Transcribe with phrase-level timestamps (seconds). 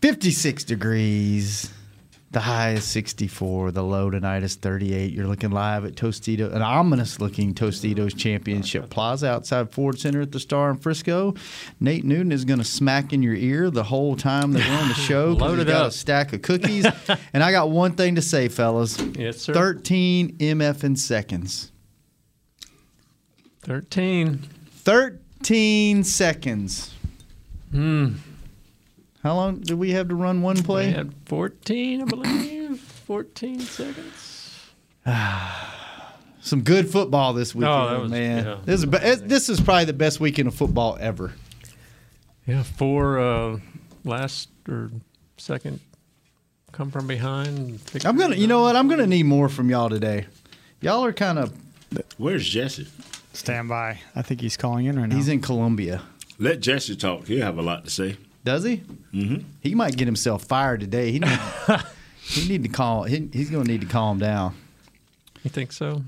[0.00, 1.70] 56 degrees.
[2.32, 3.70] The high is 64.
[3.70, 5.12] The low tonight is 38.
[5.12, 10.32] You're looking live at Tostito, an ominous looking Tostitos Championship Plaza outside Ford Center at
[10.32, 11.34] the Star in Frisco.
[11.78, 14.88] Nate Newton is going to smack in your ear the whole time that we're on
[14.88, 15.32] the show.
[15.34, 15.88] 'cause Load he's it got up.
[15.88, 16.86] a stack of cookies.
[17.32, 19.00] and I got one thing to say, fellas.
[19.16, 19.54] Yes, sir.
[19.54, 21.70] 13 MF in seconds.
[23.64, 24.38] 13.
[24.70, 26.94] 13 seconds.
[27.72, 28.12] Hmm.
[29.22, 30.88] How long did we have to run one play?
[30.88, 32.80] We had 14, I believe.
[32.80, 34.60] 14 seconds.
[36.40, 38.44] Some good football this weekend, Oh, was- man.
[38.44, 38.58] yeah.
[38.64, 41.32] This is be- this is probably the best weekend of football ever.
[42.46, 43.58] Yeah, four uh,
[44.04, 44.90] last or
[45.38, 45.80] second
[46.72, 47.80] come from behind.
[48.04, 48.76] I'm gonna, you know what?
[48.76, 50.26] I'm gonna need more from y'all today.
[50.82, 51.54] Y'all are kind of.
[52.18, 52.88] Where's Jesse?
[53.34, 53.98] Stand by.
[54.16, 55.16] I think he's calling in right now.
[55.16, 56.02] He's in Columbia.
[56.38, 57.26] Let Jesse talk.
[57.26, 58.16] He'll have a lot to say.
[58.44, 58.78] Does he?
[59.12, 59.36] Mm-hmm.
[59.60, 61.12] He might get himself fired today.
[61.12, 61.28] He need,
[62.22, 63.04] he need to call.
[63.04, 64.54] He, he's gonna need to calm down.
[65.42, 66.02] You think so?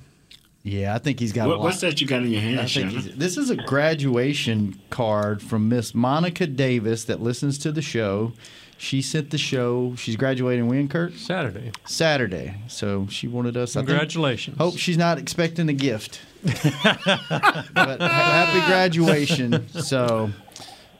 [0.63, 1.45] Yeah, I think he's got.
[1.47, 1.65] a What, lot.
[1.65, 3.19] what's that you got in your hand, I think Shannon?
[3.19, 8.33] this is a graduation card from Miss Monica Davis that listens to the show.
[8.79, 9.95] She sent the show.
[9.97, 11.15] She's graduating when, Kurt?
[11.15, 11.73] Saturday.
[11.87, 12.57] Saturday.
[12.69, 13.75] So she wanted us.
[13.75, 14.59] I think- Congratulations.
[14.59, 16.21] hope she's not expecting a gift.
[16.45, 19.67] but happy graduation.
[19.71, 20.31] So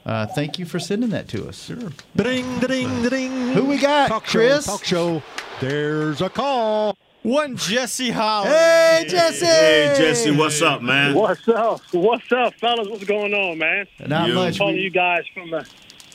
[0.05, 1.65] uh, thank you for sending that to us.
[1.65, 1.77] Sure.
[2.15, 3.53] Ding, ding, ding.
[3.53, 4.07] Who we got?
[4.09, 4.65] Talk Chris?
[4.65, 5.23] show, talk show.
[5.61, 6.97] There's a call.
[7.23, 8.49] One Jesse Holly.
[8.49, 9.45] Hey, Jesse.
[9.45, 11.13] Hey, Jesse, what's up, man?
[11.13, 11.81] What's up?
[11.91, 12.87] What's up, fellas?
[12.87, 13.85] What's going on, man?
[14.05, 14.35] Not You.
[14.35, 14.57] much.
[14.57, 15.63] calling We- you guys from the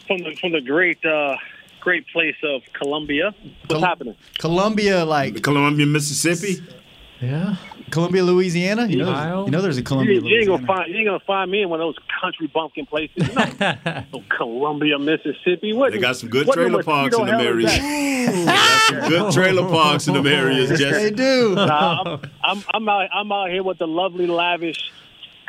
[0.06, 1.36] from the from the great uh,
[1.82, 3.34] great place of Columbia.
[3.66, 4.16] What's Col- happening?
[4.38, 6.62] Columbia, like Columbia, Mississippi.
[7.20, 7.56] Yeah.
[7.91, 8.87] Columbia, Louisiana.
[8.87, 9.44] You know, Ohio?
[9.44, 11.69] you know, there's a Columbia, you ain't gonna find you ain't gonna find me in
[11.69, 13.28] one of those country bumpkin places.
[13.28, 15.75] You know, no Columbia, Mississippi.
[15.75, 18.88] What They got some good trailer parks in them hell is areas.
[18.88, 21.54] Some good trailer parks in them areas, They do.
[21.54, 24.91] Nah, I'm, I'm I'm out I'm out here with the lovely, lavish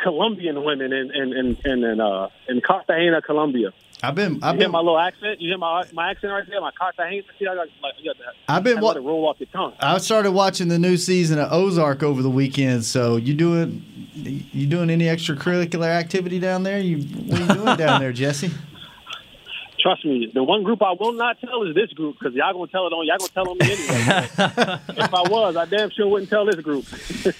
[0.04, 3.72] Colombian women in in in in, in, uh, in Cartagena, Colombia.
[4.03, 4.34] I've been.
[4.36, 4.72] You I've hear been.
[4.72, 5.40] my little accent?
[5.40, 6.59] You hear my my accent right there?
[6.59, 7.24] My Cartagena.
[7.40, 8.34] See, I got like you got that.
[8.50, 8.81] I've been.
[8.81, 9.74] Wa- roll off your tongue.
[9.80, 12.84] I started watching the new season of Ozark over the weekend.
[12.84, 13.86] So you doing?
[14.13, 16.80] You doing any extracurricular activity down there?
[16.80, 18.52] You what are you doing down there, Jesse?
[19.80, 22.68] Trust me, the one group I will not tell is this group because y'all gonna
[22.68, 24.30] tell it on y'all gonna tell on me anyway.
[25.03, 26.86] if I was, I damn sure wouldn't tell this group.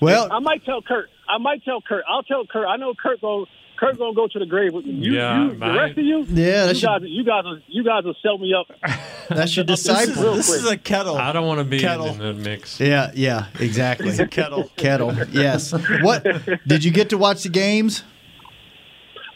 [0.00, 1.10] Well, I might tell Kurt.
[1.28, 2.04] I might tell Kurt.
[2.08, 2.68] I'll tell Kurt.
[2.68, 3.46] I know Kurt going
[3.78, 4.92] Kurt gonna go to the grave with me.
[4.92, 7.84] You, Yeah, you the rest of you, Yeah, you should- guys, you guys, are, you
[7.84, 8.66] guys will sell me up.
[9.28, 10.34] that's your This is, disciple.
[10.34, 11.16] This is a kettle.
[11.16, 12.06] I don't want to be Kettle.
[12.08, 12.80] in the mix.
[12.80, 14.06] Yeah, yeah, exactly.
[14.06, 14.68] He's a kettle.
[14.76, 15.14] Kettle.
[15.30, 15.72] Yes.
[16.02, 16.26] What
[16.66, 18.02] did you get to watch the games?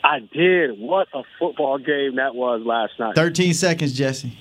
[0.04, 0.76] I did.
[0.78, 3.14] What a football game that was last night.
[3.14, 4.36] Thirteen seconds, Jesse.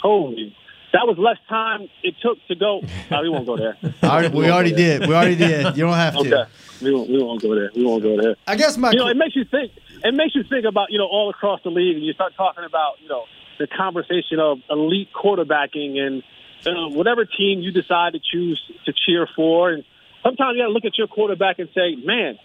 [0.00, 0.54] Holy,
[0.92, 2.80] that was less time it took to go.
[3.10, 3.76] No, we won't go there.
[4.04, 5.06] Already, we already did.
[5.08, 5.76] We already did.
[5.76, 6.48] You don't have Okay, to.
[6.80, 7.10] We won't.
[7.10, 7.70] We won't go there.
[7.74, 8.36] We won't go there.
[8.46, 9.72] I guess my you know, it makes you think.
[10.02, 12.64] It makes you think about you know all across the league, and you start talking
[12.64, 13.24] about you know
[13.58, 16.22] the conversation of elite quarterbacking and
[16.66, 19.70] uh, whatever team you decide to choose to cheer for.
[19.70, 19.84] And
[20.22, 22.38] sometimes you got to look at your quarterback and say, "Man,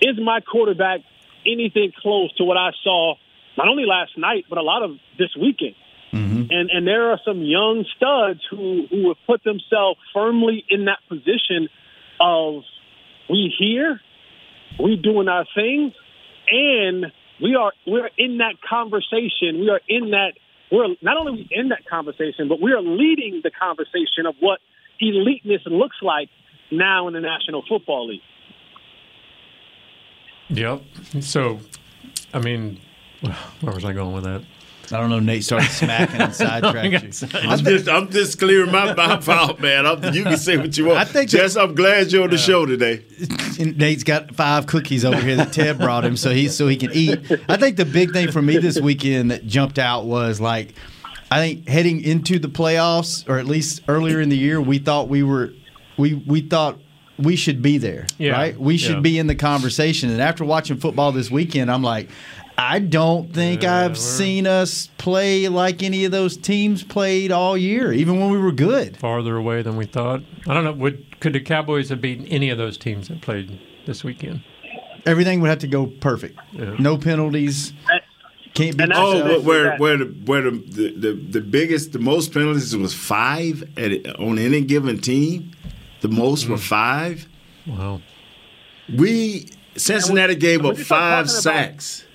[0.00, 1.00] is my quarterback
[1.46, 3.14] anything close to what I saw
[3.56, 5.74] not only last night but a lot of this weekend?"
[6.50, 10.98] And and there are some young studs who who have put themselves firmly in that
[11.08, 11.68] position
[12.20, 12.62] of
[13.28, 14.00] we here,
[14.78, 15.92] we doing our thing,
[16.50, 17.06] and
[17.40, 19.60] we are we're in that conversation.
[19.60, 20.32] We are in that
[20.70, 24.60] we're not only we in that conversation, but we are leading the conversation of what
[25.00, 26.28] eliteness looks like
[26.70, 28.20] now in the National Football League.
[30.48, 30.82] Yep.
[31.20, 31.60] So,
[32.32, 32.80] I mean,
[33.60, 34.42] where was I going with that?
[34.92, 35.18] I don't know.
[35.18, 37.28] Nate started smacking and sidetracked you.
[37.50, 39.84] I'm just, I'm just clearing my mouth out, man.
[39.86, 40.98] I'm, you can say what you want.
[40.98, 43.04] I think Jess, I'm glad you're on the show today.
[43.58, 46.90] Nate's got five cookies over here that Ted brought him, so he so he can
[46.92, 47.18] eat.
[47.48, 50.74] I think the big thing for me this weekend that jumped out was like,
[51.30, 55.08] I think heading into the playoffs, or at least earlier in the year, we thought
[55.08, 55.52] we were,
[55.96, 56.78] we we thought
[57.18, 58.32] we should be there, Yeah.
[58.32, 58.60] right?
[58.60, 59.00] We should Yeah.
[59.00, 60.10] be in the conversation.
[60.10, 62.10] And after watching football this weekend, I'm like,
[62.58, 67.92] I don't think I've seen us play like any of those teams played all year,
[67.92, 68.96] even when we were good.
[68.96, 70.22] Farther away than we thought.
[70.48, 70.72] I don't know.
[70.72, 74.42] Would could the Cowboys have beaten any of those teams that played this weekend?
[75.04, 76.38] Everything would have to go perfect.
[76.54, 77.74] No penalties.
[78.54, 78.84] Can't be.
[78.94, 82.94] Oh, where that- where the where the, the, the, the biggest the most penalties was
[82.94, 85.52] five at on any given team.
[86.00, 86.60] The most were mm.
[86.60, 87.28] five.
[87.66, 88.00] Wow.
[88.94, 92.05] We Cincinnati gave up five talking about- sacks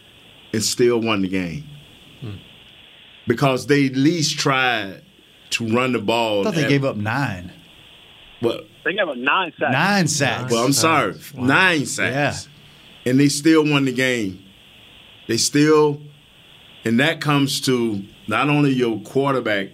[0.54, 1.64] and still won the game
[3.28, 5.02] because they at least tried
[5.52, 6.42] to run the ball.
[6.42, 7.52] I thought they at- gave up nine.
[8.42, 9.72] Well, They gave up nine sacks.
[9.74, 10.52] Nine sacks.
[10.52, 11.46] well, I'm sorry, Wow.
[11.46, 12.48] nine sacks,
[13.06, 13.12] yeah.
[13.12, 14.44] and they still won the game.
[15.28, 16.02] They still,
[16.84, 19.70] and that comes to not only your quarterback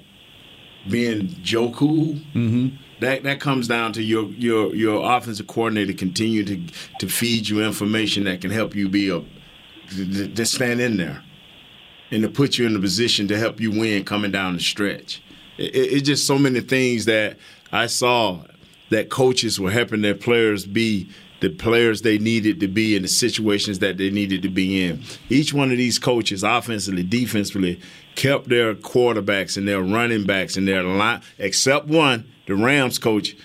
[0.89, 2.15] being Joe Cool.
[2.35, 2.67] Mm-hmm.
[2.99, 6.59] That that comes down to your your your offensive coordinator continue to
[6.99, 9.21] to feed you information that can help you be a
[9.89, 11.23] to, stand in there
[12.11, 15.21] and to put you in a position to help you win coming down the stretch.
[15.57, 17.37] It, it- it's just so many things that
[17.71, 18.43] I saw
[18.89, 23.07] that coaches were helping their players be the players they needed to be in the
[23.07, 25.03] situations that they needed to be in.
[25.29, 27.79] Each one of these coaches, offensively, defensively,
[28.15, 33.35] kept their quarterbacks and their running backs and their line, except one, the Rams coach.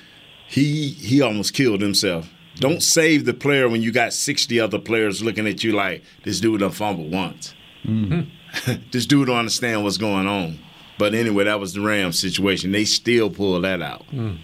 [0.49, 2.31] He he almost killed himself.
[2.63, 6.41] Don't save the player when you got 60 other players looking at you like this
[6.41, 7.55] dude done fumbled once.
[7.85, 8.81] Mm-hmm.
[8.93, 10.59] this dude don't understand what's going on.
[10.99, 12.71] But anyway, that was the Rams situation.
[12.71, 14.07] They still pulled that out.
[14.13, 14.39] Mm.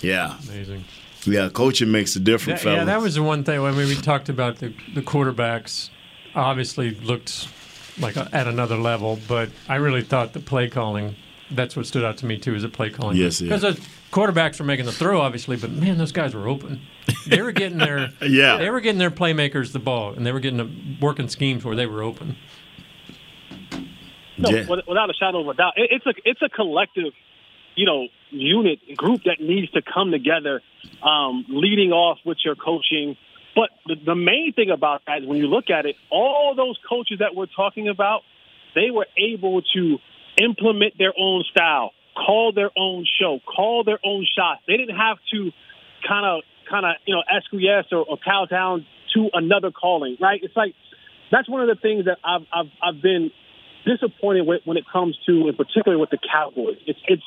[0.00, 0.38] Yeah.
[0.48, 0.84] Amazing.
[1.24, 3.58] Yeah, coaching makes a difference, Yeah, yeah, that was the one thing.
[3.58, 5.88] I mean, we talked about the, the quarterbacks
[6.34, 7.48] obviously looked
[7.98, 11.16] like a, at another level, but I really thought the play calling.
[11.50, 12.54] That's what stood out to me too.
[12.54, 13.16] Is the play calling?
[13.16, 13.80] Yes, because the
[14.14, 16.80] quarterbacks were making the throw, obviously, but man, those guys were open.
[17.26, 18.56] They were getting their Yeah.
[18.58, 20.70] they were getting their playmakers the ball, and they were getting the
[21.04, 22.36] working schemes where they were open.
[24.38, 24.66] No, Yeah.
[24.68, 27.12] without a shadow of a doubt, it's a it's a collective,
[27.74, 30.60] you know, unit group that needs to come together,
[31.02, 33.16] um, leading off with your coaching.
[33.56, 36.76] But the, the main thing about that is when you look at it, all those
[36.88, 38.22] coaches that we're talking about,
[38.74, 39.98] they were able to
[40.42, 44.62] implement their own style, call their own show, call their own shots.
[44.66, 45.50] They didn't have to
[46.06, 50.40] kind of kind of you know acquiesce or, or cow down to another calling, right?
[50.42, 50.74] It's like
[51.30, 53.30] that's one of the things that I've I've, I've been
[53.84, 56.78] disappointed with when it comes to, in particular, with the Cowboys.
[56.86, 57.22] It's it's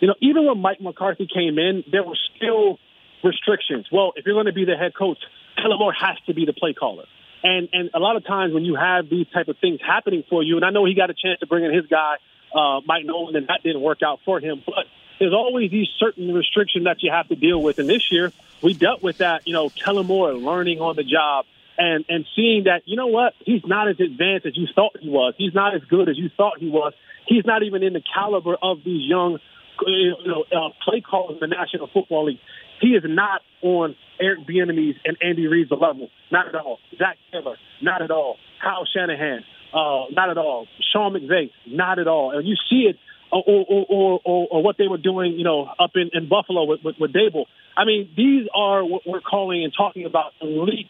[0.00, 2.78] you know even when Mike McCarthy came in, there were still
[3.24, 3.86] restrictions.
[3.90, 5.18] Well, if you're going to be the head coach,
[5.56, 7.04] Kellen Moore has to be the play caller.
[7.42, 10.42] And and a lot of times when you have these type of things happening for
[10.42, 12.16] you, and I know he got a chance to bring in his guy,
[12.54, 14.62] uh, Mike Nolan, and that didn't work out for him.
[14.66, 14.86] But
[15.18, 17.78] there's always these certain restrictions that you have to deal with.
[17.78, 19.46] And this year we dealt with that.
[19.46, 21.46] You know, Kellen learning on the job
[21.78, 25.08] and and seeing that you know what he's not as advanced as you thought he
[25.08, 25.34] was.
[25.38, 26.92] He's not as good as you thought he was.
[27.26, 29.38] He's not even in the caliber of these young,
[29.86, 32.40] you know, uh, play callers in the National Football League.
[32.80, 36.08] He is not on Eric Bieniemy's and Andy Reid's level.
[36.30, 36.78] Not at all.
[36.96, 38.36] Zac Taylor, not at all.
[38.62, 40.66] Kyle Shanahan, uh, not at all.
[40.92, 42.36] Sean McVay, not at all.
[42.36, 42.96] And you see it,
[43.30, 46.64] or or, or, or, or what they were doing, you know, up in, in Buffalo
[46.64, 47.44] with, with, with Daboll.
[47.76, 50.88] I mean, these are what we're calling and talking about elite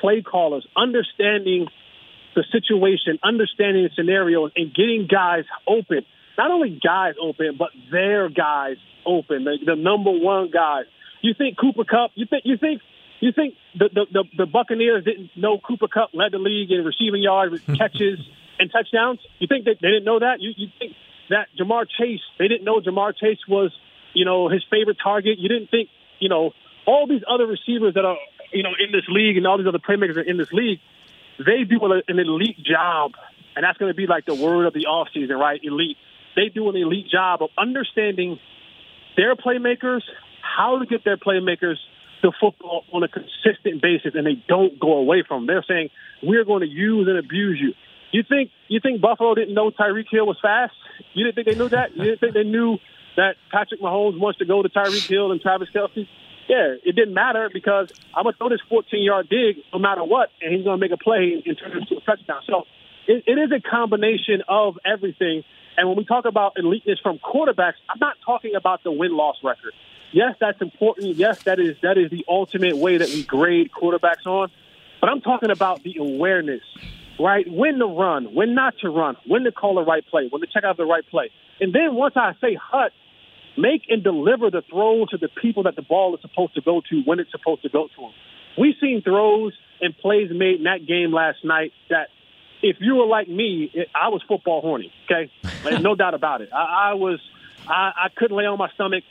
[0.00, 1.68] play callers, understanding
[2.34, 6.04] the situation, understanding the scenario, and getting guys open.
[6.36, 9.44] Not only guys open, but their guys open.
[9.44, 10.84] The, the number one guys.
[11.22, 12.10] You think Cooper Kupp?
[12.14, 12.82] You think you think
[13.20, 16.84] you think the the, the, the Buccaneers didn't know Cooper Kupp led the league in
[16.84, 18.18] receiving yards, catches,
[18.58, 19.20] and touchdowns?
[19.38, 20.40] You think that they didn't know that?
[20.40, 20.92] You you think
[21.30, 22.20] that Ja'Marr Chase?
[22.38, 23.72] They didn't know Ja'Marr Chase was
[24.14, 25.38] you know his favorite target.
[25.38, 26.52] You didn't think you know
[26.86, 28.16] all these other receivers that are
[28.52, 30.80] you know in this league and all these other playmakers are in this league.
[31.38, 33.12] They do an elite job,
[33.54, 35.60] and that's going to be like the word of the offseason, right?
[35.62, 35.98] Elite.
[36.34, 38.38] They do an elite job of understanding
[39.16, 40.02] their playmakers,
[40.42, 41.76] how to get their playmakers
[42.26, 45.46] the football on a consistent basis, and they don't go away from.
[45.46, 45.54] Them.
[45.54, 45.90] They're saying
[46.24, 47.72] we're going to use and abuse you.
[48.10, 50.74] You think you think Buffalo didn't know Tyreek Hill was fast?
[51.14, 51.96] You didn't think they knew that?
[51.96, 52.78] You didn't think they knew
[53.16, 56.08] that Patrick Mahomes wants to go to Tyreek Hill and Travis Kelce?
[56.48, 60.30] Yeah, it didn't matter because I'm gonna throw this 14 yard dig no matter what,
[60.42, 62.42] and he's gonna make a play and turn it into a touchdown.
[62.46, 62.64] So
[63.06, 65.42] it, it is a combination of everything.
[65.76, 69.36] And when we talk about eliteness from quarterbacks, I'm not talking about the win loss
[69.44, 69.74] record.
[70.16, 71.16] Yes, that's important.
[71.16, 74.50] Yes, that is that is the ultimate way that we grade quarterbacks on.
[74.98, 76.62] But I'm talking about the awareness,
[77.20, 77.46] right?
[77.46, 80.46] When to run, when not to run, when to call the right play, when to
[80.46, 81.30] check out the right play.
[81.60, 82.92] And then once I say hut,
[83.58, 86.80] make and deliver the throw to the people that the ball is supposed to go
[86.88, 88.12] to when it's supposed to go to them.
[88.56, 92.08] We've seen throws and plays made in that game last night that
[92.62, 94.90] if you were like me, it, I was football horny.
[95.04, 95.30] Okay,
[95.82, 96.48] no doubt about it.
[96.54, 97.20] I, I was,
[97.68, 99.04] I, I couldn't lay on my stomach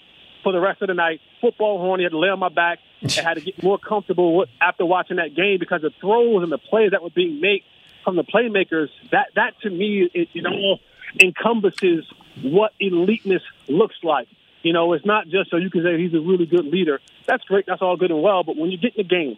[0.46, 1.22] for the rest of the night.
[1.42, 2.78] Football horny, had to lay on my back.
[3.04, 6.60] I had to get more comfortable after watching that game because the throws and the
[6.60, 7.64] plays that were being made
[8.04, 8.90] from the playmakers.
[9.12, 10.80] That that to me, it, it all
[11.20, 12.06] encompasses
[12.44, 14.28] what eliteness looks like.
[14.62, 17.02] You know, it's not just so you can say he's a really good leader.
[17.26, 17.66] That's great.
[17.66, 18.44] That's all good and well.
[18.44, 19.38] But when you get in the game,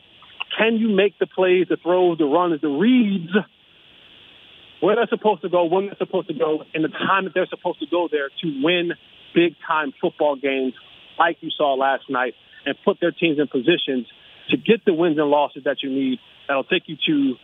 [0.58, 3.32] can you make the plays, the throws, the runs, the reads
[4.82, 7.48] where they're supposed to go, when they're supposed to go, and the time that they're
[7.48, 8.92] supposed to go there to win
[9.34, 10.74] big time football games
[11.20, 12.34] like you saw last night
[12.66, 14.08] and put their teams in positions
[14.50, 17.36] to get the wins and losses that you need that'll take you to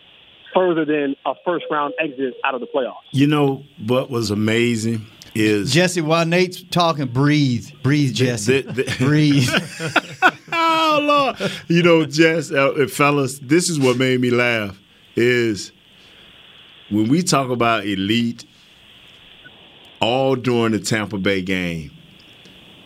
[0.53, 3.01] further than a first round exit out of the playoffs.
[3.11, 8.95] You know what was amazing is Jesse, while Nate's talking, breathe, breathe, Jesse, the- the-
[8.99, 9.49] breathe.
[10.53, 10.99] oh
[11.39, 14.79] Lord, you know, Jess, uh, fellas, this is what made me laugh
[15.15, 15.71] is
[16.89, 18.45] when we talk about elite
[19.99, 21.91] all during the Tampa Bay game.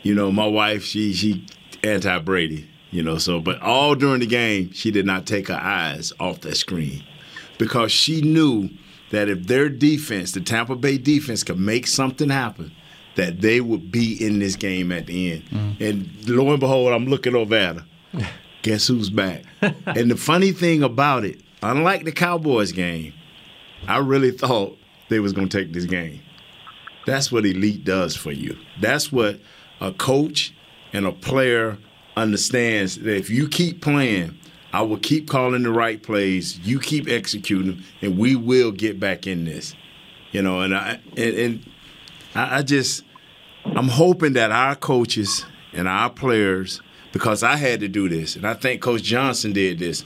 [0.07, 1.45] You know, my wife, she she
[1.83, 5.59] anti Brady, you know, so but all during the game, she did not take her
[5.61, 7.03] eyes off that screen
[7.57, 8.69] because she knew
[9.11, 12.71] that if their defense, the Tampa Bay defense, could make something happen,
[13.15, 15.43] that they would be in this game at the end.
[15.49, 15.83] Mm-hmm.
[15.83, 17.85] And lo and behold, I'm looking over at her.
[18.61, 19.43] Guess who's back?
[19.61, 23.13] and the funny thing about it, unlike the Cowboys game,
[23.89, 24.77] I really thought
[25.09, 26.21] they was going to take this game.
[27.07, 28.57] That's what elite does for you.
[28.81, 29.39] That's what
[29.79, 30.53] a coach
[30.91, 31.77] and a player
[32.17, 34.37] understands that if you keep playing,
[34.73, 39.25] I will keep calling the right plays, you keep executing, and we will get back
[39.25, 39.73] in this.
[40.33, 41.71] You know, and I and, and
[42.35, 43.05] I, I just
[43.63, 46.81] I'm hoping that our coaches and our players,
[47.13, 50.03] because I had to do this, and I think Coach Johnson did this.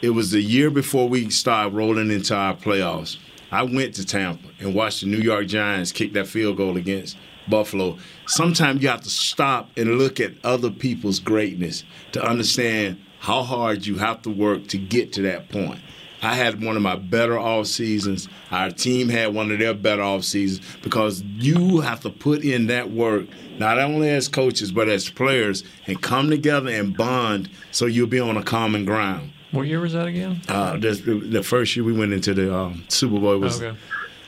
[0.00, 3.18] It was the year before we started rolling into our playoffs.
[3.50, 7.16] I went to Tampa and watched the New York Giants kick that field goal against
[7.48, 7.98] Buffalo.
[8.26, 13.86] Sometimes you have to stop and look at other people's greatness to understand how hard
[13.86, 15.80] you have to work to get to that point.
[16.22, 18.28] I had one of my better off seasons.
[18.50, 22.66] Our team had one of their better off seasons because you have to put in
[22.68, 23.26] that work,
[23.58, 28.18] not only as coaches but as players, and come together and bond so you'll be
[28.18, 29.30] on a common ground.
[29.56, 30.40] What year was that again?
[30.48, 33.76] Uh, this, the first year we went into the um, Super Bowl was Okay.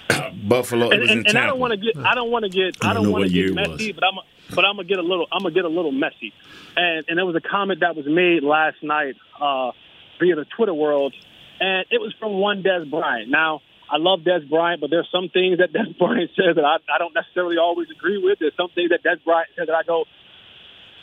[0.43, 0.89] Buffalo.
[0.89, 2.83] It and, in and, and I don't want to get I don't want to get
[2.83, 4.19] I I don't don't want to get it messy, but I'm
[4.55, 6.33] but I'm gonna get a little I'm gonna get a little messy.
[6.77, 9.73] And and there was a comment that was made last night uh,
[10.19, 11.15] via the Twitter world,
[11.61, 13.31] and it was from one Dez Bryant.
[13.31, 16.77] Now I love Dez Bryant, but there's some things that Dez Bryant says that I,
[16.95, 18.39] I don't necessarily always agree with.
[18.39, 20.05] There's some things that Dez Bryant says that I go.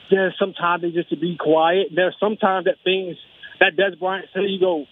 [0.10, 1.88] There's sometimes they just to be quiet.
[1.94, 3.18] There's sometimes that things
[3.60, 4.86] that Dez Bryant said you go,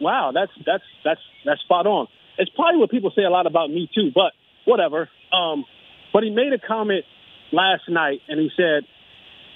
[0.00, 2.08] wow, that's that's that's that's spot on.
[2.38, 4.32] It's probably what people say a lot about me too, but
[4.64, 5.08] whatever.
[5.32, 5.64] Um,
[6.12, 7.04] but he made a comment
[7.52, 8.84] last night, and he said,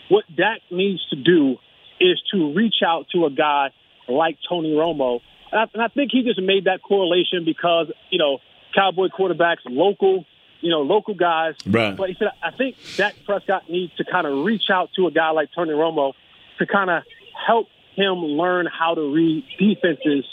[0.09, 1.57] "What Dak needs to do
[2.01, 3.71] is to reach out to a guy
[4.09, 8.19] like Tony Romo." And I, and I think he just made that correlation because you
[8.19, 8.39] know
[8.75, 10.25] Cowboy quarterbacks, local,
[10.61, 11.55] you know, local guys.
[11.67, 11.97] Right.
[11.97, 15.11] But he said, I think Dak Prescott needs to kind of reach out to a
[15.11, 16.13] guy like Tony Romo
[16.59, 17.03] to kind of
[17.47, 20.25] help him learn how to read defenses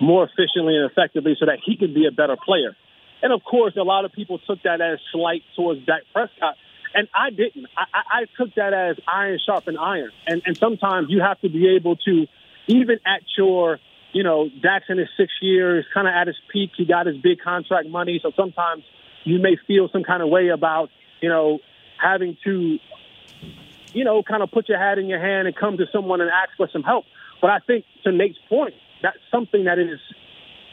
[0.00, 2.76] more efficiently and effectively so that he can be a better player.
[3.22, 6.56] And of course, a lot of people took that as slight towards Dak Prescott.
[6.94, 7.66] And I didn't.
[7.76, 10.10] I, I, I took that as iron sharpen iron.
[10.26, 12.26] And, and sometimes you have to be able to,
[12.66, 13.78] even at your,
[14.12, 16.70] you know, Dak's in his six years, kind of at his peak.
[16.76, 18.18] He got his big contract money.
[18.22, 18.82] So sometimes
[19.24, 20.88] you may feel some kind of way about,
[21.20, 21.58] you know,
[22.02, 22.78] having to,
[23.92, 26.30] you know, kind of put your hat in your hand and come to someone and
[26.30, 27.04] ask for some help.
[27.40, 29.98] But I think to Nate's point, that's something that is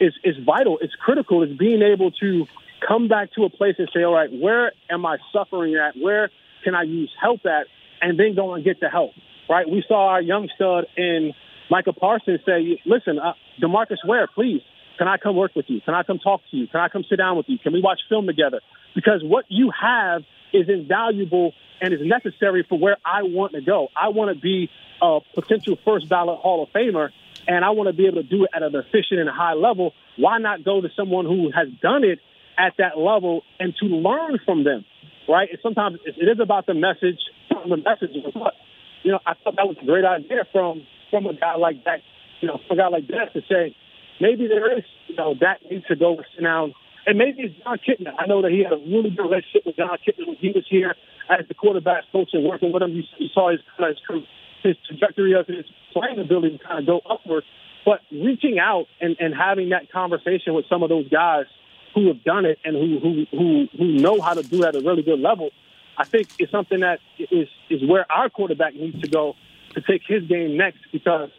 [0.00, 0.78] is is vital.
[0.80, 1.42] It's critical.
[1.42, 2.46] Is being able to
[2.86, 6.00] come back to a place and say, all right, where am I suffering at?
[6.00, 6.30] Where
[6.64, 7.66] can I use help at?
[8.00, 9.12] And then go and get the help.
[9.48, 9.68] Right?
[9.68, 11.32] We saw our young stud in
[11.70, 14.62] Micah Parsons say, listen, uh, DeMarcus Ware, please,
[14.98, 15.80] can I come work with you?
[15.80, 16.66] Can I come talk to you?
[16.66, 17.58] Can I come sit down with you?
[17.58, 18.60] Can we watch film together?
[18.94, 23.88] Because what you have is invaluable and is necessary for where I want to go.
[23.96, 27.10] I want to be a potential first ballot Hall of Famer,
[27.46, 29.92] and I want to be able to do it at an efficient and high level.
[30.16, 32.18] Why not go to someone who has done it
[32.58, 34.84] at that level and to learn from them,
[35.28, 35.48] right?
[35.48, 37.20] And sometimes it is about the message.
[37.50, 38.54] The message what
[39.02, 39.20] you know.
[39.26, 42.00] I thought that was a great idea from from a guy like that,
[42.40, 43.74] you know, from a guy like that to say
[44.20, 46.74] maybe there is, you know, that needs to go sit down
[47.08, 48.12] and maybe it's Jon Kitna.
[48.18, 50.64] I know that he had a really good relationship with Jon Kitna when he was
[50.68, 50.94] here
[51.30, 52.90] as the quarterback coach and working with him.
[52.90, 54.24] You, you saw his uh, kind of
[54.62, 57.44] his trajectory of his playing ability kind of go upward.
[57.86, 61.46] But reaching out and, and having that conversation with some of those guys
[61.94, 64.76] who have done it and who who who, who know how to do it at
[64.76, 65.48] a really good level,
[65.96, 69.34] I think is something that is is where our quarterback needs to go
[69.74, 71.30] to take his game next because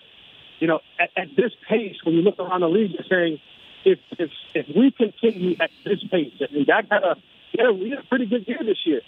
[0.59, 3.39] you know at, at this pace when you look around the league you're saying
[3.85, 7.15] if if if we continue at this pace and that had a
[7.53, 9.01] yeah we had a pretty good year this year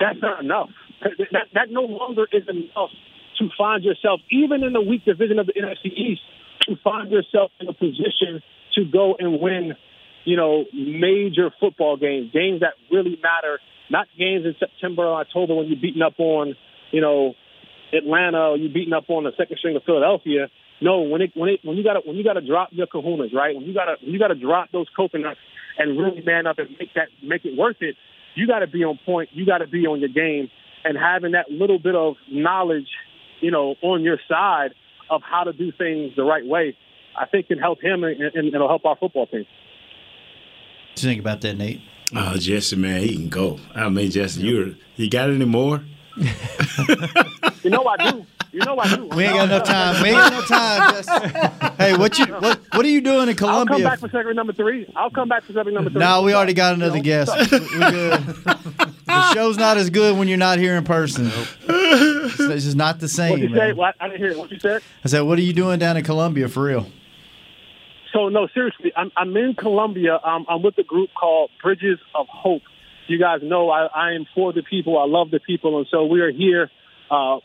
[0.00, 0.70] that's not enough
[1.00, 2.90] that that no longer is enough
[3.38, 6.22] to find yourself even in the weak division of the NFC East
[6.62, 8.42] to find yourself in a position
[8.74, 9.74] to go and win
[10.24, 13.58] you know major football games games that really matter
[13.90, 16.56] not games in September or October when you're beating up on,
[16.90, 17.34] you know,
[17.92, 20.48] Atlanta or you're beating up on the second string of Philadelphia.
[20.80, 23.54] No, when it when it when you gotta when you gotta drop your kahunas, right?
[23.54, 25.40] When you gotta when you gotta drop those coconuts
[25.76, 27.96] and really man up and make that make it worth it,
[28.34, 30.50] you gotta be on point, you gotta be on your game
[30.84, 32.88] and having that little bit of knowledge,
[33.40, 34.74] you know, on your side
[35.10, 36.76] of how to do things the right way,
[37.18, 39.40] I think can help him and, and it'll help our football team.
[39.40, 41.80] What do you think about that, Nate?
[42.14, 43.58] Oh, Jesse, man, he can go.
[43.74, 45.82] I mean, Jesse, you you got any more?
[46.16, 48.26] you know I do.
[48.58, 49.06] You know I do.
[49.06, 50.02] We ain't got enough time.
[50.02, 50.92] We ain't got enough time.
[50.94, 51.74] Jesse.
[51.78, 53.74] Hey, what you what what are you doing in Colombia?
[53.74, 54.92] I'll come back for segment number three.
[54.96, 56.00] I'll come back for segment number three.
[56.00, 57.30] No, we already got another guest.
[57.52, 58.20] We're good.
[59.06, 61.30] The show's not as good when you're not here in person.
[61.68, 63.30] It's, it's just not the same.
[63.30, 63.72] What you say?
[63.72, 63.94] What?
[64.00, 64.38] I didn't hear it.
[64.38, 64.82] What you said?
[65.04, 66.86] I said, what are you doing down in Colombia for real?
[68.12, 70.18] So no, seriously, I'm I'm in Colombia.
[70.22, 72.62] Um, I'm with a group called Bridges of Hope.
[73.06, 74.98] You guys know I, I am for the people.
[74.98, 76.70] I love the people, and so we are here,
[77.10, 77.38] uh,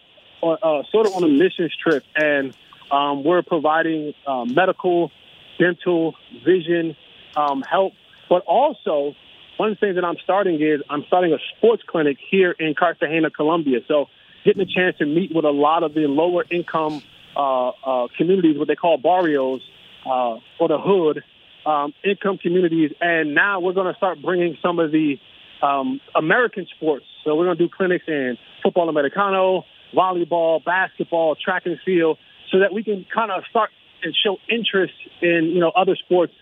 [0.51, 2.55] uh, sort of on a missions trip, and
[2.91, 5.11] um, we're providing uh, medical,
[5.59, 6.95] dental, vision,
[7.35, 7.93] um, help,
[8.29, 9.15] but also
[9.57, 12.73] one of the things that I'm starting is I'm starting a sports clinic here in
[12.73, 13.79] Cartagena, Colombia.
[13.87, 14.07] So
[14.43, 17.01] getting a chance to meet with a lot of the lower income
[17.35, 19.61] uh, uh, communities, what they call barrios,
[20.05, 21.23] uh, or the hood
[21.65, 22.91] um, income communities.
[22.99, 25.17] And now we're going to start bringing some of the
[25.61, 27.05] um, American sports.
[27.23, 32.17] So we're going to do clinics in football americano, volleyball, basketball, track and field,
[32.51, 33.69] so that we can kind of start
[34.03, 36.33] and show interest in you know other sports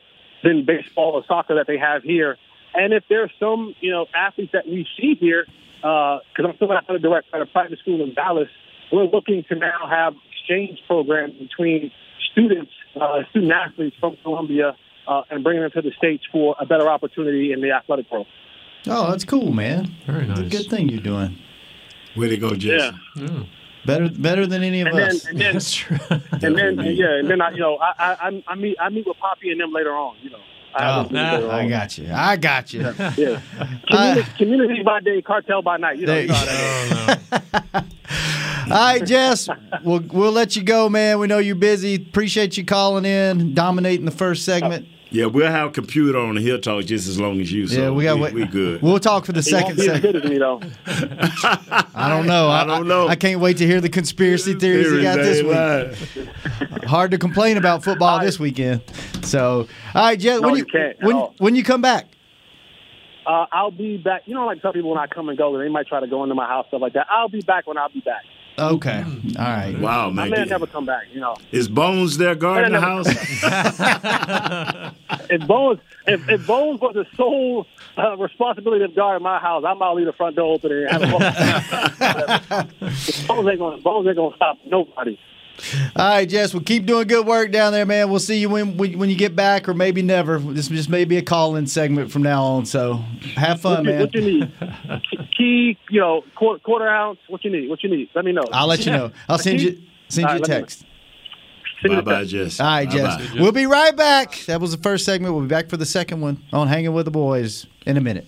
[0.43, 2.37] than baseball or soccer that they have here.
[2.73, 6.89] And if there's some you know athletes that we see here, because I'm still at
[6.89, 8.49] a direct at a private school in Dallas,
[8.91, 11.91] we're looking to now have exchange programs between
[12.31, 14.75] students, uh, student athletes from Colombia,
[15.07, 18.27] uh, and bringing them to the states for a better opportunity in the athletic world.
[18.87, 19.93] Oh, that's cool, man.
[20.07, 20.51] Very It's a nice.
[20.51, 21.37] good thing you're doing.
[22.15, 22.95] Way to go, Jesse.
[23.15, 23.27] Yeah.
[23.27, 23.41] Hmm.
[23.85, 25.25] Better better than any of And then, us.
[25.25, 25.97] and then, That's true.
[26.09, 29.07] and then, yeah, and then I, you know, I, I, I- I meet, I meet
[29.07, 30.17] with Poppy and them later on.
[30.21, 30.37] You know,
[30.75, 32.07] I, Oh, meet I got you.
[32.13, 32.81] I got you.
[33.17, 33.41] Yeah,
[33.89, 35.97] community, community by day, cartel by night.
[35.97, 38.71] You know, There you know how that is.
[38.71, 39.49] All right, Jess,
[39.83, 41.17] we'll we'll let you go, man.
[41.17, 41.95] We know you're busy.
[41.95, 44.87] Appreciate you calling in, dominating the first segment.
[45.13, 47.67] Yeah, we'll have computer on the Hill Talk just as long as you.
[47.67, 48.17] So yeah, we got.
[48.17, 48.81] we, we good.
[48.81, 50.61] We'll talk for the He won't second be as good as me though.
[50.85, 52.49] I don't know.
[52.49, 53.07] I don't know.
[53.09, 56.69] I, can't wait to hear the conspiracy theories you got this Theories, week.
[56.71, 56.83] right.
[56.85, 58.81] Hard to complain about football this weekend.
[59.23, 61.35] So, all right, Jess, No, when you can't when all.
[61.39, 62.07] when you come back.
[63.25, 64.23] Uh, I'll be back.
[64.25, 66.23] You know, like some people when I come and go, they might try to go
[66.23, 67.07] into my house stuff like that.
[67.09, 68.23] I'll be back when I'll be back.
[68.59, 69.03] Okay.
[69.03, 69.75] All right.
[69.79, 70.29] Wow, I man.
[70.29, 71.05] may never come back.
[71.11, 73.07] You know, Is Bones there guarding the house?
[75.29, 77.65] if Bones, if, if Bones was the sole
[77.97, 81.01] uh, responsibility of guarding my house, I might leave the front door open and have
[81.01, 81.07] a
[83.27, 85.17] Bones ain't gonna, Bones ain't gonna stop nobody.
[85.95, 86.53] All right, Jess.
[86.53, 88.09] Well, keep doing good work down there, man.
[88.09, 90.39] We'll see you when when, when you get back, or maybe never.
[90.39, 92.65] This just may be a call-in segment from now on.
[92.65, 92.95] So,
[93.35, 93.99] have fun, What you, man.
[94.01, 95.31] what you need?
[95.37, 97.19] Key, you know, quarter, quarter ounce.
[97.27, 97.69] What you need?
[97.69, 98.09] What you need?
[98.15, 98.43] Let me know.
[98.51, 99.11] I'll let you know.
[99.29, 100.85] I'll send you send All you a right, let me- text.
[101.83, 102.23] Bye the bye.
[102.25, 102.59] Jess.
[102.59, 103.17] All right, Jess.
[103.17, 103.41] Bye-bye.
[103.41, 104.37] We'll be right back.
[104.45, 105.33] That was the first segment.
[105.33, 108.27] We'll be back for the second one on Hanging with the Boys in a minute.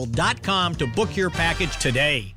[0.05, 2.33] CowboysTravel.com to book your package today.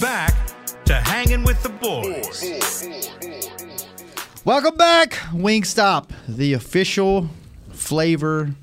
[0.00, 0.34] Back
[0.84, 2.44] to hanging with the boys.
[4.44, 7.28] Welcome back, Wingstop, the official
[7.72, 8.54] flavor.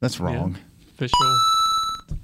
[0.00, 0.56] That's wrong.
[0.94, 1.38] Official.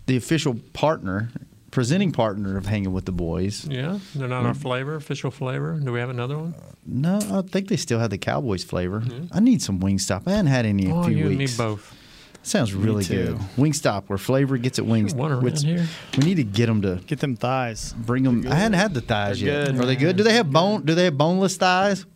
[0.06, 1.30] The official partner,
[1.76, 3.66] presenting partner of Hanging with the Boys.
[3.66, 4.56] Yeah, they're not our mm.
[4.56, 5.78] flavor, official flavor.
[5.78, 6.54] Do we have another one?
[6.86, 9.02] No, I think they still have the Cowboys flavor.
[9.30, 10.22] I need some Wingstop.
[10.26, 11.58] I hadn't had any in a Oh, few you and me weeks.
[11.58, 11.94] both.
[12.42, 13.26] Sounds really too.
[13.26, 13.36] good.
[13.58, 15.14] Wingstop, where flavor gets it wings.
[15.14, 15.86] which- here.
[16.16, 17.92] We need to get them to Get them thighs.
[17.92, 18.46] bring them.
[18.50, 19.72] I hadn't had the thighs They're yet.
[19.72, 19.80] good.
[19.82, 20.16] Are they good?
[20.16, 20.82] Do they have bone?
[20.86, 22.06] Do they have boneless thighs?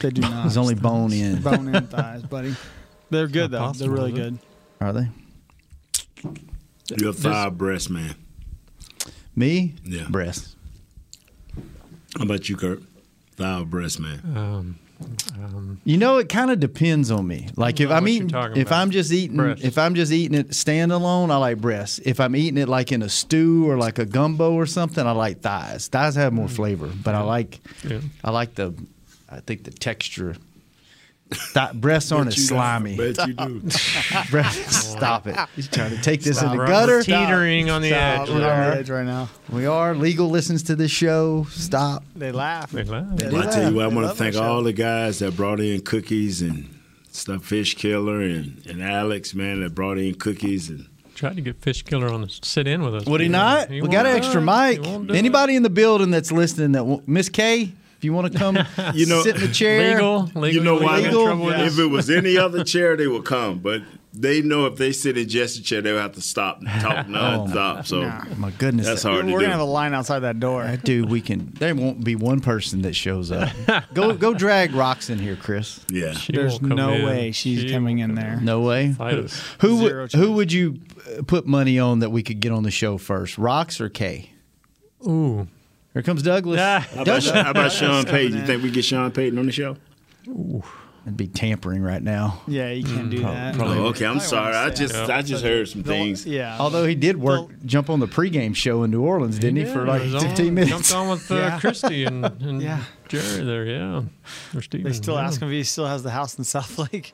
[0.00, 0.44] They do not.
[0.44, 1.42] There's only bone in.
[1.42, 2.56] bone in thighs, buddy.
[3.10, 3.58] They're good though.
[3.58, 4.38] possible, They're really good.
[4.80, 5.08] Are they?
[6.96, 8.14] You're a thigh breast man.
[9.36, 9.74] Me?
[9.84, 10.06] Yeah.
[10.08, 10.56] Breast.
[12.16, 12.82] How about you, Kurt?
[13.36, 14.20] Thigh or breast man?
[14.34, 14.78] Um,
[15.34, 17.48] um, You know, it kind of depends on me.
[17.54, 18.72] Like if I'm eating, if.
[18.72, 19.62] I'm just eating, Breast.
[19.62, 21.98] if I'm just eating it standalone, I like breasts.
[21.98, 25.10] If I'm eating it like in a stew or like a gumbo or something, I
[25.12, 25.88] like thighs.
[25.88, 28.00] Thighs have more flavor, but I like, yeah.
[28.24, 28.72] I like the,
[29.28, 30.36] I think the texture.
[31.30, 32.96] Thigh, breasts aren't as slimy.
[32.96, 33.60] Bet you do.
[34.30, 35.36] Breasts, stop it.
[35.56, 37.02] He's trying to take this in the We're gutter.
[37.02, 38.20] teetering on the Stop.
[38.22, 38.28] edge.
[38.28, 39.28] We're on the edge right now.
[39.50, 39.94] We are.
[39.94, 41.44] Legal listens to this show.
[41.50, 42.04] Stop.
[42.14, 42.70] They laugh.
[42.70, 43.06] They laugh.
[43.20, 45.58] Well, I tell you what, I want to thank our all the guys that brought
[45.60, 46.68] in cookies and
[47.10, 47.44] stuff.
[47.44, 50.86] Fish Killer and, and Alex, man, that brought in cookies and
[51.16, 53.06] Tried to get Fish Killer on to sit in with us.
[53.06, 53.70] Would he not?
[53.70, 54.72] He we got an extra do it.
[54.74, 54.86] He mic.
[54.86, 55.16] won't it.
[55.16, 57.72] Anybody in the building that's listening that wa- Miss K, if
[58.06, 58.56] you want to come,
[58.94, 59.94] You know- sit in the chair.
[59.96, 60.48] Legal, legal.
[60.50, 61.00] you know why?
[61.00, 61.24] Legal.
[61.26, 63.58] Trouble If it was any other chair, they would come.
[63.66, 63.82] But
[64.18, 67.06] they know if they sit in Jesse's chair, they would have to stop and talk
[67.06, 67.84] nonstop.
[67.84, 68.00] So
[68.38, 70.74] My goodness, that's hard We're to gonna have a line outside that door.
[70.82, 71.52] Dude, we can.
[71.58, 73.50] There won't be one person that shows up.
[73.92, 75.84] go, go, drag rocks in here, Chris.
[75.90, 76.12] Yeah.
[76.14, 77.04] She There's no in.
[77.04, 78.38] way she's She coming in there.
[78.40, 78.94] No way.
[79.60, 80.78] Who would, who would you
[81.18, 84.30] uh, put money on that we could get on the show first, Rocks or K?
[85.06, 85.46] Ooh.
[85.96, 86.60] Here comes Douglas.
[86.60, 86.86] Ah.
[86.94, 88.36] How about, how about Sean Payton?
[88.40, 89.78] You think we get Sean Payton on the show?
[90.26, 92.42] It'd be tampering right now.
[92.46, 93.58] Yeah, you can't do that.
[93.58, 94.04] Oh, okay.
[94.04, 94.54] I'm Probably sorry.
[94.56, 95.08] I just it.
[95.08, 96.26] I just heard some things.
[96.26, 96.58] Yeah.
[96.60, 99.72] Although he did work, jump on the pregame show in New Orleans, didn't he, Yeah,
[99.72, 100.70] for like he 15 on, minutes?
[100.70, 101.60] Jumped on with uh, Yeah.
[101.60, 102.82] Christy and, and Yeah.
[103.08, 104.02] Jerry there, yeah.
[104.54, 104.84] Or Steven.
[104.84, 105.26] they still yeah.
[105.26, 107.12] ask him if he still has the house in Southlake.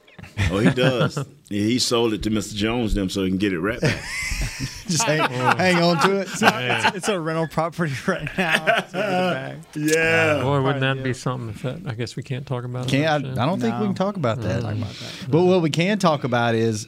[0.51, 1.17] Oh, he does.
[1.17, 2.55] yeah, he sold it to Mr.
[2.55, 4.01] Jones them so he can get it right back.
[4.87, 6.29] Just hang, hang on to it.
[6.33, 8.65] it's, it's a rental property right now.
[8.79, 9.59] It's in the bag.
[9.75, 10.43] yeah.
[10.43, 12.91] Boy, wouldn't that Probably, be something if that, I guess we can't talk about it.
[12.91, 14.63] Can't, much, I, I don't think we can talk about that.
[14.63, 15.27] Talk about that.
[15.31, 16.87] But what we can talk about is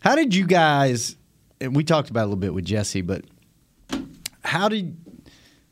[0.00, 1.16] how did you guys?
[1.60, 3.24] And we talked about it a little bit with Jesse, but
[4.44, 4.96] how did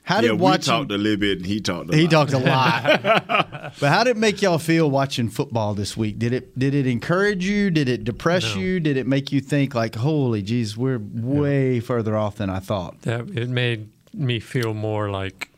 [0.06, 0.72] how Yeah, did we watching?
[0.72, 2.10] talked a little bit and he talked a he lot.
[2.10, 3.74] talked a lot.
[3.80, 6.18] but how did it make y'all feel watching football this week?
[6.18, 7.70] Did it did it encourage you?
[7.70, 8.60] Did it depress No.
[8.62, 8.80] you?
[8.80, 13.02] Did it make you think like, holy jeez, we're way further off than I thought?
[13.02, 15.50] That, it made me feel more like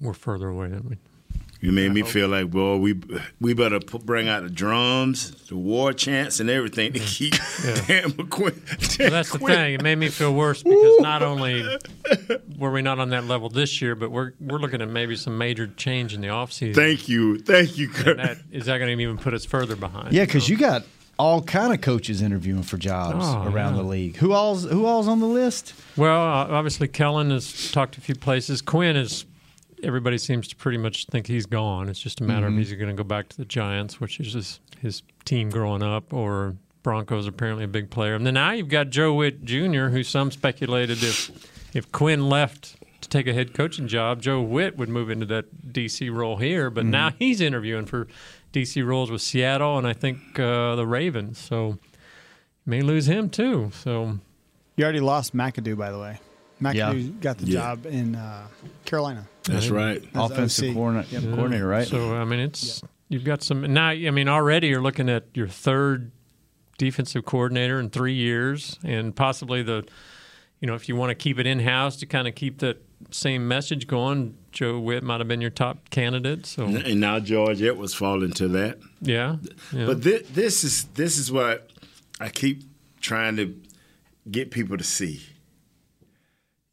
[0.00, 0.96] we're further away than we.
[1.60, 2.98] You made me feel like, boy, we
[3.40, 7.32] we better put, bring out the drums, the war chants, and everything to keep
[7.86, 8.98] Dan McQuinn.
[8.98, 9.74] Well, that's the thing.
[9.74, 11.62] It made me feel worse because not only
[12.58, 15.36] were we not on that level this year, but we're we're looking at maybe some
[15.36, 16.74] major change in the offseason.
[16.74, 18.16] Thank you, thank you, Kurt.
[18.16, 20.12] That is that going to even put us further behind?
[20.14, 20.84] Yeah, because you got
[21.18, 23.82] all kind of coaches interviewing for jobs Oh, around yeah.
[23.82, 24.16] the league.
[24.16, 25.74] Who all's who all's on the list?
[25.96, 28.62] Well, uh, obviously Kellen has talked to a few places.
[28.62, 29.26] Quinn is
[29.82, 31.88] everybody seems to pretty much think he's gone.
[31.88, 32.52] It's just a matter Mhm.
[32.52, 35.82] of he's going to go back to the Giants, which is his, his team growing
[35.82, 38.14] up, or Broncos apparently a big player.
[38.14, 41.30] And then now you've got Joe Whitt Jr., who some speculated if
[41.74, 45.72] if Quinn left to take a head coaching job, Joe Whitt would move into that
[45.72, 46.68] DC role here.
[46.70, 46.90] But Mm-hmm.
[46.90, 48.08] now he's interviewing for
[48.52, 51.38] DC roles with Seattle and I think uh, the Ravens.
[51.38, 51.78] So
[52.66, 53.70] may lose him too.
[53.74, 54.18] So
[54.76, 56.18] You already lost McAdoo, by the way.
[56.60, 57.12] McAdoo Yeah.
[57.20, 57.52] got the Yeah.
[57.60, 58.46] job in uh,
[58.84, 59.26] Carolina.
[59.44, 60.02] That's right.
[60.14, 61.34] As Offensive coordinator, Yep.
[61.34, 61.86] coordinator, right?
[61.88, 63.88] So I mean, it's you've got some now.
[63.88, 66.10] I mean, already you're looking at your third
[66.78, 69.84] defensive coordinator in three years, and possibly the,
[70.60, 72.82] you know, if you want to keep it in house to kind of keep that
[73.10, 76.44] same message going, Joe Whitt might have been your top candidate.
[76.46, 78.78] So And now George was falling to that.
[79.00, 79.36] yeah,
[79.72, 79.86] yeah.
[79.86, 81.70] But this, this is this is what
[82.20, 82.62] I keep
[83.00, 83.54] trying to
[84.30, 85.22] get people to see.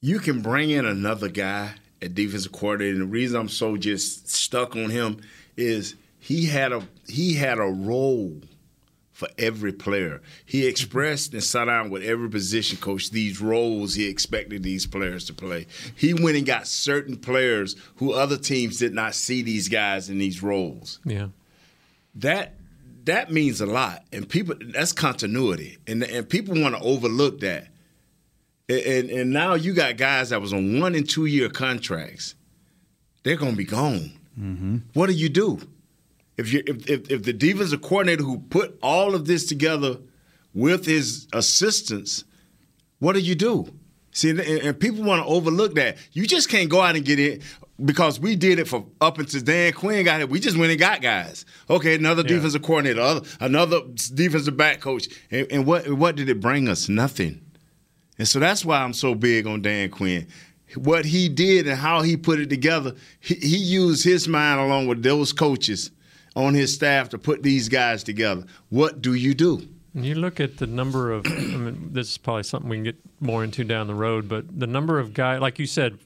[0.07, 4.29] You can bring in another guy at defensive coordinator, and the reason I'm so just
[4.29, 5.19] stuck on him
[5.57, 8.39] is he had a he had a role
[9.11, 10.21] for every player.
[10.45, 15.25] He expressed and sat down with every position coach these roles he expected these players
[15.25, 15.67] to play.
[15.93, 20.19] He went and got certain players who other teams did not see these guys in
[20.19, 21.27] these roles yeah.
[22.15, 22.53] that
[23.03, 27.67] that means a lot and people that's continuity and and people want to overlook that
[28.69, 32.35] and, and now you got guys that was on one and two year contracts
[33.23, 34.77] they're going to be gone Mm-hmm.
[34.93, 35.59] what do you do
[36.37, 39.97] if you if, if if the defensive coordinator who put all of this together
[40.53, 42.23] with his assistants
[42.99, 43.67] what do you do
[44.11, 47.17] see and, and people want to overlook that you just can't go out and get
[47.17, 47.41] it
[47.83, 50.29] because we did it for up until Dan Quinn got it.
[50.29, 51.45] We just went and got guys.
[51.69, 52.29] Okay, another Yeah.
[52.29, 53.81] defensive coordinator, other, another
[54.15, 56.89] defensive back coach, and, and what what did it bring us?
[56.89, 57.39] Nothing.
[58.17, 60.27] And so that's why I'm so big on Dan Quinn.
[60.75, 64.87] What he did and how he put it together, he, he used his mind along
[64.87, 65.91] with those coaches
[66.35, 68.43] on his staff to put these guys together.
[68.69, 69.67] What do you do?
[69.93, 72.97] You look at the number of, I mean, this is probably something we can get
[73.19, 75.97] more into down the road, but the number of guys, like you said,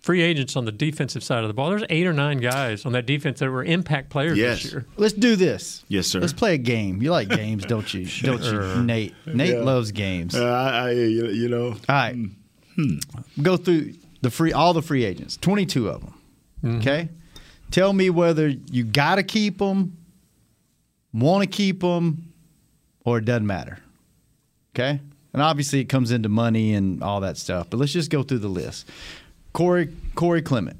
[0.00, 2.92] free agents on the defensive side of the ball, there's eight or nine guys on
[2.92, 4.62] that defense that were impact players Yes.
[4.62, 4.86] this year.
[4.96, 5.84] Let's do this.
[5.88, 6.20] Yes, sir.
[6.20, 7.02] Let's play a game.
[7.02, 8.06] You like games, don't you?
[8.22, 9.14] Don't you, Nate?
[9.26, 9.60] Nate Yeah.
[9.60, 10.34] loves games.
[10.34, 11.66] Uh, I, I, you, you know.
[11.68, 12.16] All right.
[13.42, 16.00] Go through the free all the free agents, 22 of
[16.62, 16.78] them.
[16.80, 17.08] Okay?
[17.70, 19.96] Tell me whether you got to keep them,
[21.12, 22.32] want to keep them,
[23.04, 23.78] or it doesn't matter.
[24.74, 25.00] Okay?
[25.32, 28.38] And obviously it comes into money and all that stuff, but let's just go through
[28.40, 28.88] the list.
[29.52, 30.76] Corey Corey Clement.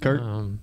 [0.00, 0.60] Kurt, Um,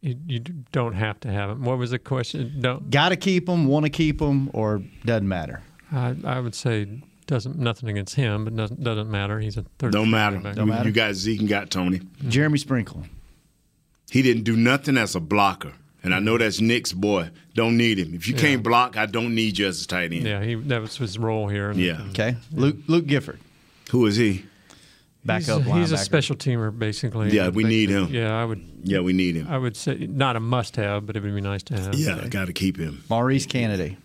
[0.00, 0.38] you, you
[0.72, 1.64] don't have to have him.
[1.64, 2.56] What was the question?
[2.60, 2.90] Don't.
[2.90, 5.62] got to keep him, want to keep him, or doesn't matter.
[5.92, 9.40] I, I would say doesn't nothing against him, but doesn't doesn't matter.
[9.40, 9.92] He's a third.
[9.92, 10.38] Don't matter.
[10.38, 10.88] Don't You- matter.
[10.88, 12.00] You got Zeke and got Tony.
[12.28, 13.04] Jeremy Sprinkle.
[14.10, 15.72] He didn't do nothing as a blocker.
[16.02, 17.28] And I know that's Nick's boy.
[17.54, 18.14] Don't need him.
[18.14, 18.40] If you Yeah.
[18.40, 20.26] can't block, I don't need you as a tight end.
[20.26, 21.72] Yeah, he that was his role here.
[21.72, 22.00] Yeah.
[22.10, 22.36] Okay.
[22.52, 23.38] Luke Luke Gifford.
[23.90, 24.44] Who is he?
[25.24, 27.30] Backup he's, he's a special teamer, basically.
[27.30, 28.08] Yeah, we need him.
[28.08, 28.62] Yeah, I would.
[28.82, 29.48] Yeah, we need him.
[29.48, 31.94] I would say not a must-have, but it would be nice to have.
[31.94, 33.04] Yeah, got to keep him.
[33.10, 33.98] Maurice Kennedy.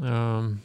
[0.00, 0.62] Um,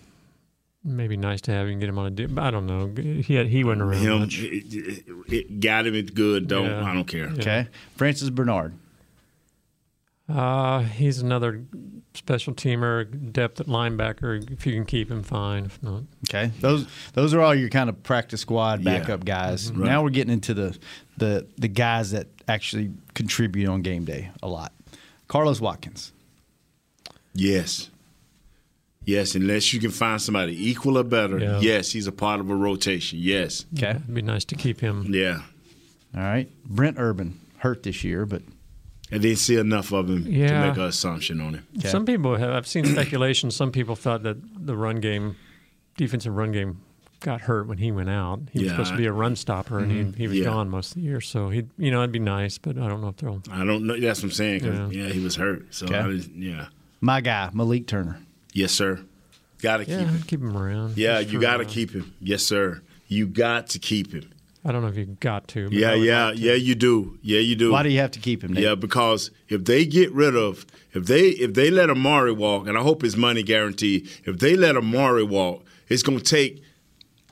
[0.84, 1.68] maybe nice to have.
[1.68, 2.10] You can get him on a.
[2.12, 2.94] Di- I don't know.
[3.22, 4.40] He had, he wasn't around Him, much.
[4.40, 5.96] it, it- it got him.
[5.96, 6.48] It's good.
[6.48, 6.86] Don't Yeah.
[6.90, 7.26] I don't care.
[7.28, 7.40] Yeah.
[7.42, 7.68] Okay.
[7.96, 8.74] Francis Bernard.
[10.30, 11.64] Uh, he's another
[12.14, 14.52] special teamer, depth at linebacker.
[14.52, 15.66] If you can keep him, fine.
[15.66, 16.52] If not, Okay.
[16.60, 19.00] Those those are all your kind of practice squad Yeah.
[19.00, 19.72] backup guys.
[19.72, 19.86] Right.
[19.86, 20.78] Now we're getting into the,
[21.18, 24.74] the the guys that actually contribute on game day a lot.
[25.30, 26.12] Carlos Watkins.
[27.34, 27.90] Yes.
[29.06, 31.40] Yes, unless you can find somebody equal or better.
[31.40, 31.60] Yeah.
[31.62, 33.20] Yes, he's a part of a rotation.
[33.22, 33.66] Yes.
[33.78, 33.92] Okay.
[33.92, 35.06] it'd be nice to keep him.
[35.14, 35.44] Yeah.
[36.16, 36.50] All right.
[36.66, 38.42] Brent Urban hurt this year, but
[39.12, 41.68] I didn't see enough of him to make an assumption on him.
[41.78, 41.88] Okay.
[41.90, 42.50] Some people have.
[42.50, 43.52] I've seen speculation.
[43.52, 45.36] Some people thought that the run game,
[45.96, 46.82] defensive run game,
[47.22, 48.42] got hurt when he went out.
[48.52, 50.12] He was Yeah, supposed to be a run stopper, and he, mm-hmm.
[50.18, 50.44] he was Yeah.
[50.46, 51.22] gone most of the year.
[51.22, 53.42] So he, you know, it'd be nice, but I don't know if they'll.
[53.50, 54.00] I don't know.
[54.00, 54.60] That's what I'm saying.
[54.62, 55.06] 'cause, Yeah.
[55.06, 55.10] yeah.
[55.14, 55.74] he was hurt.
[55.74, 55.98] So Okay.
[55.98, 56.68] I didn't, yeah.
[57.02, 58.20] my guy, Malik Turner.
[58.54, 59.00] Yes, sir.
[59.62, 60.22] Got to keep Yeah, him.
[60.28, 60.98] keep him around.
[60.98, 62.14] Yeah, Just you got to keep him.
[62.22, 62.82] Yes, sir.
[63.08, 64.30] You got to keep him.
[64.68, 65.70] I don't know if you got to.
[65.70, 66.38] But Yeah, yeah, to.
[66.38, 66.54] yeah.
[66.54, 67.18] You do.
[67.22, 67.72] Yeah, you do.
[67.72, 68.52] Why do you have to keep him?
[68.54, 68.64] Nate?
[68.64, 72.78] Yeah, because if they get rid of if they if they let Amari walk, and
[72.78, 76.62] I hope his money guaranteed, if they let Amari walk, it's gonna take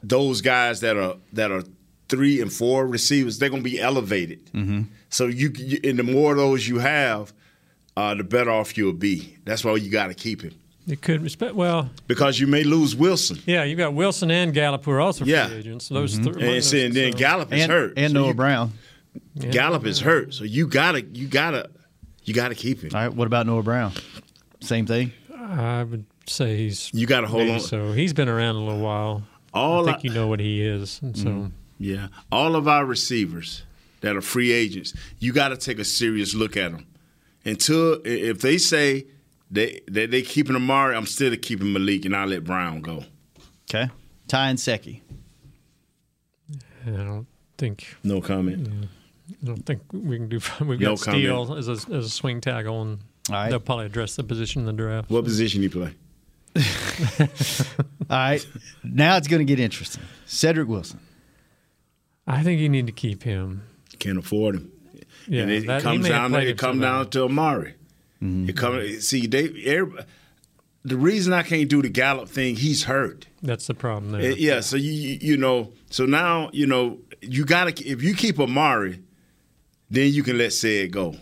[0.02, 1.63] those guys that are that are
[2.08, 4.45] three and four receivers, they're gonna be elevated.
[4.54, 4.84] Mm-hmm.
[5.10, 7.34] So you, you and the more of those you have,
[7.98, 9.38] uh, the better off you'll be.
[9.43, 10.54] That's why you got to keep him.
[10.88, 11.21] It could.
[11.24, 13.39] respe- Well, because you may lose Wilson.
[13.45, 15.48] yeah, you got Wilson and Gallup who are also Yeah.
[15.48, 15.89] free agents.
[15.89, 16.24] Those Mm-hmm.
[16.24, 16.43] three.
[16.43, 17.93] And, those- and then so- Gallup is and, hurt.
[17.98, 18.74] and So Noah you- Brown.
[19.52, 21.69] Gallup is hurt, so you gotta, you gotta,
[22.26, 22.91] you gotta keep him.
[22.93, 23.13] All right.
[23.13, 23.93] What about Noah Brown?
[24.62, 25.12] Same thing.
[25.38, 26.89] I would say he's.
[26.93, 27.60] You gotta hold on.
[27.60, 29.24] So he's been around a little while.
[29.54, 31.52] All I think I- you know what he is, and so Mm.
[31.80, 33.63] Yeah, all of our receivers
[34.02, 36.86] that are free agents, you got to take a serious look at them.
[37.43, 39.06] Until if they say
[39.56, 43.04] they that they keeping Amari, I'm still keeping Malik, and I'll let Brown go.
[43.70, 43.89] Okay.
[44.28, 45.02] Ty Nsekhe.
[46.86, 47.96] I don't think.
[48.04, 48.88] No comment.
[49.41, 50.39] I don't think we can do.
[50.65, 53.50] We've No got Steele as a, as a swing tackle, and right.
[53.50, 55.10] they'll probably address the position in the draft.
[55.10, 55.94] What position you play?
[57.20, 57.28] All
[58.10, 58.46] right.
[58.84, 60.04] Now it's going to get interesting.
[60.26, 61.00] Cedric Wilson.
[62.28, 63.63] I think you need to keep him.
[64.00, 64.72] Can't afford him.
[65.28, 66.41] Yeah, and it that- he comes may have down.
[66.41, 67.76] It comes down to Amari.
[68.50, 69.08] It comes.
[69.08, 69.46] See, they.
[69.66, 70.06] everybody-
[70.84, 73.26] the reason I can't do the Gallup thing, he's hurt.
[73.42, 74.34] That's the problem there.
[74.34, 78.14] Uh, yeah, so you you you know, so now you know you gotta if you
[78.14, 79.02] keep Amari,
[79.90, 81.16] then you can let Said go.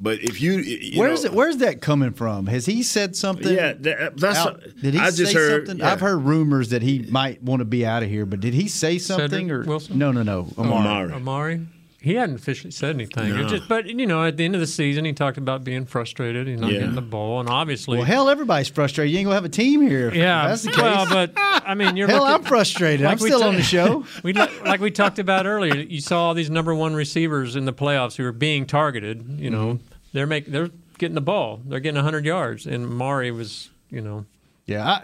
[0.00, 2.46] But if you, you Where's know, it, Where's that coming from?
[2.46, 3.54] Has he said something?
[3.54, 5.78] Yeah, that- that's- out- did he I say just heard- something?
[5.84, 5.92] yeah.
[5.92, 8.68] I've heard rumors that he might want to be out of here, but did he
[8.68, 9.98] say something Cedric or Wilson?
[9.98, 10.48] No, no, no.
[10.58, 11.12] Amari.
[11.12, 11.66] Amari.
[12.06, 13.30] He hadn't officially said anything.
[13.34, 13.48] No.
[13.48, 16.46] just, but you know, at the end of the season, he talked about being frustrated.
[16.46, 16.78] He's not Yeah.
[16.78, 19.12] getting the ball, and obviously, Well, hell, everybody's frustrated.
[19.12, 20.06] You ain't gonna have a team here.
[20.08, 20.46] if yeah.
[20.46, 20.80] that's the case.
[20.82, 23.04] Well, but I mean, you're hell, looking- I'm frustrated.
[23.06, 24.04] I'm still ta- on the show.
[24.22, 25.74] we like, like we talked about earlier.
[25.74, 29.40] You saw all these number one receivers in the playoffs who are being targeted.
[29.40, 29.78] You know, Mhm.
[30.12, 31.60] they're make they're getting the ball.
[31.66, 34.26] They're getting 100 yards, and Mari was, you know,
[34.66, 34.86] Yeah.
[34.88, 35.02] I,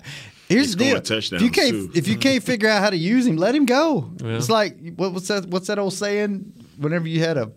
[0.49, 0.97] here's He's the deal.
[0.99, 1.91] If you touchdowns, can't, too.
[1.95, 4.09] if you can't figure out how to use him, let him go.
[4.23, 4.37] Yeah.
[4.37, 5.47] It's like what, what's that?
[5.47, 6.53] What's that old saying?
[6.79, 7.51] Whenever you had a,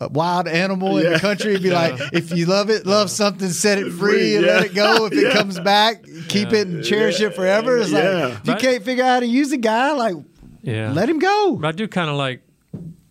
[0.00, 1.10] a wild animal in Yeah.
[1.14, 1.88] the country, it'd be Yeah.
[1.88, 4.52] like, if you love it, love something, set it free Free, and yeah.
[4.52, 5.06] let it go.
[5.06, 7.78] If it comes back, keep it and cherish it forever.
[7.78, 10.16] It's like if you can't figure out how to use a guy, like
[10.62, 11.56] yeah, let him go.
[11.60, 12.42] But I do kind of like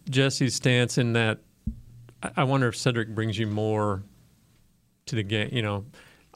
[0.10, 1.40] Jesse's stance in that.
[2.24, 4.04] I- I wonder if Cedric brings you more
[5.06, 5.50] to the game.
[5.54, 5.86] You know,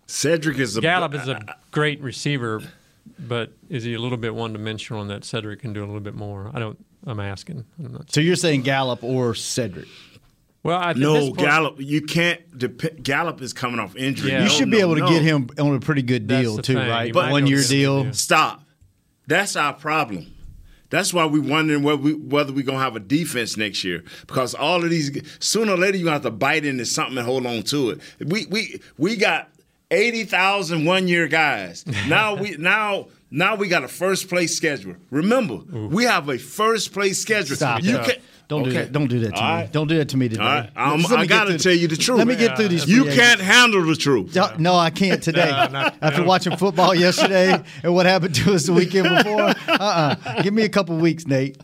[0.07, 1.39] Cedric is a Gallup is a
[1.71, 2.61] great receiver,
[3.19, 5.99] but is he a little bit one dimensional in that Cedric can do a little
[5.99, 6.49] bit more?
[6.53, 6.83] I don't.
[7.05, 7.65] I'm asking.
[7.83, 8.11] I'm not.
[8.11, 9.87] So you're saying Gallup or Cedric?
[10.63, 11.75] Well, I, at this no point- Gallup.
[11.79, 12.57] You can't.
[12.57, 14.31] Dep- Gallup is coming off injury.
[14.31, 14.39] Yeah.
[14.39, 15.09] you No, should be no, able to no.
[15.09, 16.87] get him on a pretty good deal too, thing.
[16.89, 17.07] right?
[17.07, 18.03] You might One year able to get a deal.
[18.05, 18.13] deal.
[18.13, 18.63] Stop.
[19.27, 20.27] That's our problem.
[20.89, 24.03] That's why we're wondering whether we whether we're gonna have a defense next year.
[24.27, 27.25] Because all of these sooner or later you're gonna have to bite into something and
[27.25, 27.99] hold on to it.
[28.23, 29.49] We we we got
[29.91, 31.83] 80,000 one year guys.
[32.07, 34.95] Now we now now we got a first place schedule.
[35.09, 35.55] Remember,
[35.87, 37.55] we have a first place schedule.
[37.55, 37.83] Stop.
[37.83, 38.15] You can
[38.49, 38.79] Don't do Okay.
[38.83, 38.91] that.
[38.91, 39.61] Don't do that to All me.
[39.61, 39.71] right.
[39.71, 40.41] Don't do that to me today.
[40.43, 42.17] All right, I'm, Just let I me gotta tell you the truth.
[42.19, 42.87] Let me get through these.
[42.87, 44.35] You can't handle the truth.
[44.35, 45.49] No, No, I can't today.
[46.01, 50.41] After watching football yesterday and what happened to us the weekend before, uh-uh.
[50.43, 51.57] Give me a couple weeks, Nate.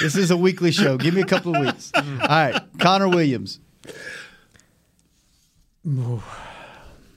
[0.00, 0.96] This is a weekly show.
[0.96, 1.90] Give me a couple of weeks.
[1.94, 2.20] Mm.
[2.22, 3.58] All right, Connor Williams.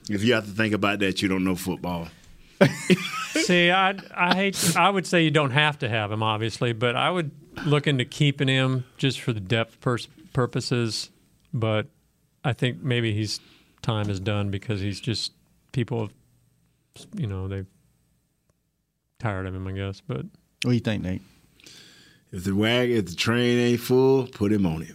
[0.08, 2.08] If you have to think about that, you don't know football.
[3.44, 4.76] See, I I hate.
[4.76, 7.30] I would say you don't have to have him, obviously, but I would
[7.64, 11.10] look into keeping him just for the depth pers- purposes.
[11.52, 11.86] But
[12.44, 13.40] I think maybe his
[13.82, 15.32] time is done because he's just
[15.72, 17.66] people have, you know, they've
[19.18, 20.00] tired of him, I guess.
[20.00, 20.26] But
[20.62, 21.22] What do you think, Nate?
[22.32, 24.94] If the wagon, if the train ain't full, put him on it.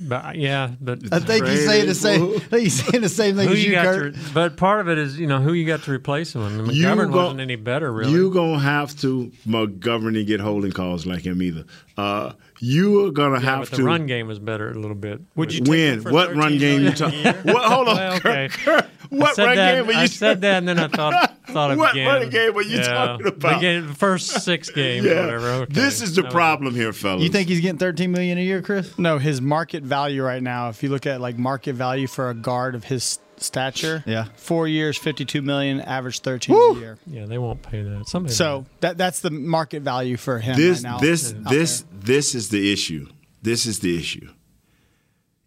[0.00, 2.22] But yeah, but I think he's saying the same.
[2.34, 4.14] I think he's saying the same thing Who as you you, Kurt.
[4.14, 6.42] to, but part of it is you know who you got to replace him.
[6.42, 8.12] I mean, McGovern go- wasn't any better, really.
[8.12, 11.64] You gonna have to McGovern didn't get holding calls like him either.
[11.96, 14.94] Uh, you are gonna yeah, have but the to run game was better a little
[14.96, 15.20] bit.
[15.34, 15.94] Would you take When?
[15.94, 18.86] him for What run game you million a talking- What- hold on, Well, Kurt, okay.
[19.10, 21.36] what I said run that, game were you I said that, and then I thought
[21.46, 22.06] thought of What again.
[22.06, 23.54] running game were you yeah, talking about?
[23.54, 25.48] The, game, first six games, or whatever.
[25.48, 25.72] Okay.
[25.72, 27.22] This is the That was- problem here, fellas.
[27.22, 28.98] You think he's getting 13 million a year, Chris?
[28.98, 32.34] No, his market value right now, if you look at like market value for a
[32.34, 34.28] guard of his stature, Yeah.
[34.36, 36.98] four years, 52 million, average 13 a year.
[37.06, 38.08] Yeah, they won't pay that.
[38.08, 40.98] Somebody So that that's the market value for him this right now.
[40.98, 43.06] this out this this is the issue.
[43.42, 44.28] This is the issue.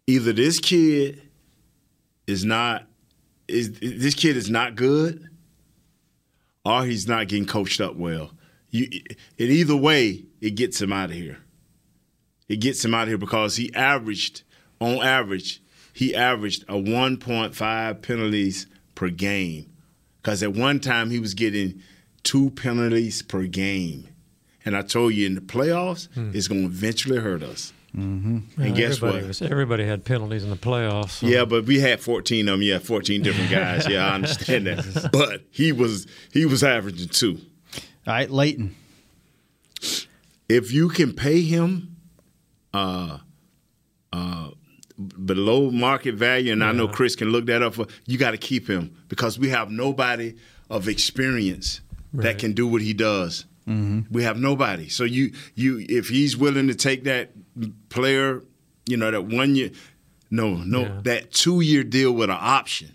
[0.06, 1.22] Either this kid
[2.26, 2.86] is not
[3.50, 5.28] is this kid is not good,
[6.64, 8.32] or he's not getting coached up well.
[8.70, 8.86] You,
[9.38, 11.38] in either way, it gets him out of here.
[12.48, 14.42] It gets him out of here because he averaged,
[14.80, 15.60] on average,
[15.92, 19.66] he averaged a 1.5 penalties per game.
[20.22, 21.82] Because at one time he was getting
[22.22, 24.06] two penalties per game.
[24.64, 26.30] And I told you in the playoffs, Hmm.
[26.34, 27.72] it's going to eventually hurt us.
[27.96, 28.38] Mm-hmm.
[28.56, 29.28] Well, And guess everybody what?
[29.28, 31.10] Was, everybody had penalties in the playoffs.
[31.20, 32.62] so- Yeah, but we had 14 of them.
[32.62, 33.88] Yeah, 14 different guys.
[33.88, 35.08] Yeah, I understand that.
[35.12, 37.38] But he was he was averaging two.
[38.06, 38.74] All right, Leighton.
[40.48, 41.96] If you can pay him
[42.72, 43.18] uh
[44.12, 44.50] uh
[45.24, 48.38] below market value, and I know Chris can look that up for you got to
[48.38, 50.34] keep him because we have nobody
[50.68, 51.80] of experience
[52.12, 53.46] that can do what he does.
[53.68, 54.12] Mm-hmm.
[54.12, 54.88] We have nobody.
[54.88, 57.30] So you you if he's willing to take that
[57.88, 58.42] player,
[58.86, 59.70] you know that one year,
[60.30, 61.00] no no Yeah.
[61.04, 62.92] that two year deal with an option.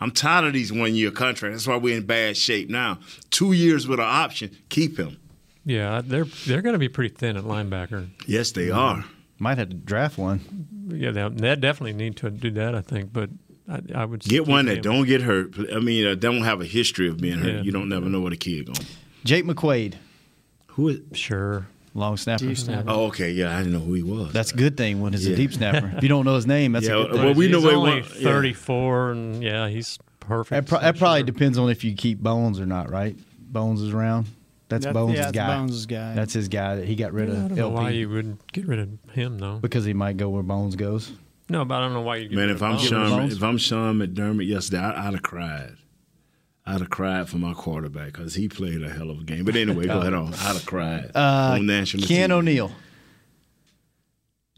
[0.00, 1.56] I'm tired of these one year contracts.
[1.64, 2.98] That's why we're in bad shape now.
[3.30, 5.18] Two years with an option, keep him.
[5.64, 8.08] Yeah, they're they're going to be pretty thin at linebacker.
[8.26, 9.04] Yes, they are.
[9.38, 10.40] Might have to draft one.
[10.88, 12.74] Yeah, they, they definitely need to do that.
[12.74, 13.30] I think, but
[13.68, 14.82] I, I would Get one that him.
[14.82, 15.54] don't get hurt.
[15.74, 17.54] I mean, uh, don't have a history of being hurt.
[17.54, 17.62] Yeah.
[17.62, 18.86] You don't never know what a kid going.
[19.24, 19.94] Jake McQuistan.
[20.68, 21.00] Who is?
[21.14, 21.66] Sure.
[21.96, 22.46] Long snapper.
[22.46, 22.90] Deep snapper.
[22.90, 23.30] Oh, okay.
[23.30, 24.32] Yeah, I didn't know who he was.
[24.32, 25.34] That's a good thing when it's Yeah.
[25.34, 25.92] a deep snapper.
[25.96, 27.24] If you don't know his name, that's Yeah, a good thing.
[27.24, 28.22] well, we know he's what he only wa- yeah.
[28.24, 30.50] 34, and yeah, he's perfect.
[30.50, 33.16] That, pro- that probably depends on if you keep Bones or not, right?
[33.38, 34.26] Bones is around.
[34.68, 35.56] That's That- Bones' yeah, that's guy.
[35.56, 36.14] Bones' guy.
[36.14, 37.48] That's his guy that he got rid Yeah, I of.
[37.50, 39.58] don't know LP why you would get rid of him though.
[39.58, 41.12] because he might go where Bones goes.
[41.48, 42.28] No, but I don't know why you.
[42.28, 42.88] Get Man, rid if of I'm Bones.
[42.88, 45.74] Sean, if I'm Sean McDermott yesterday, I, I'd have cried.
[46.66, 49.44] I'd have cried for my quarterback because he played a hell of a game.
[49.44, 50.28] But anyway, go ahead on.
[50.32, 52.32] I'd have cried Uh, on national Ken TV.
[52.32, 52.72] O'Neal.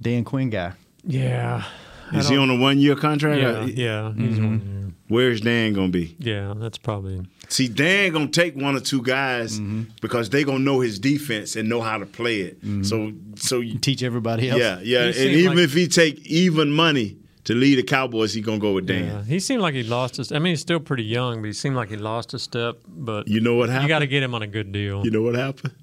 [0.00, 0.72] Dan Quinn guy.
[1.04, 1.64] Yeah.
[2.12, 3.40] Is he on a one year contract?
[3.40, 4.44] Yeah, Uh, yeah, he's Mm-hmm.
[4.44, 6.16] on Where's Dan gonna be?
[6.18, 7.24] Yeah, that's probably.
[7.48, 9.82] See, Dan gonna take one or two guys Mm-hmm.
[10.00, 12.58] because they gonna know his defense and know how to play it.
[12.84, 14.60] So, so you, Teach everybody else.
[14.60, 15.10] yeah, yeah.
[15.12, 17.16] He And even like- if he take even money
[17.46, 19.06] to lead the Cowboys, he gonna go with Dan.
[19.06, 20.30] Yeah, he seemed like he lost his.
[20.30, 22.76] I mean, he's still pretty young, but he seemed like he lost a step.
[22.86, 23.84] But You know what happened?
[23.84, 25.04] you got to get him on a good deal.
[25.04, 25.74] You know what happened?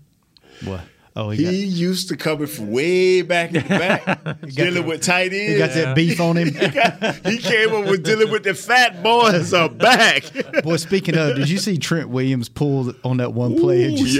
[0.63, 0.81] What?
[1.15, 5.31] Oh, He, he, used to coming from way back in the back, dealing with tight
[5.31, 5.51] ends.
[5.53, 6.47] he got that beef on him.
[7.31, 10.23] he came up with dealing with the fat boys are back.
[10.63, 13.93] Boy, speaking of, did you see Trent Williams pull on that one play?
[13.93, 14.15] Ooh, just-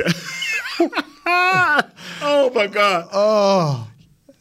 [0.80, 0.91] yeah.
[2.22, 3.08] oh my God!
[3.12, 3.88] Oh,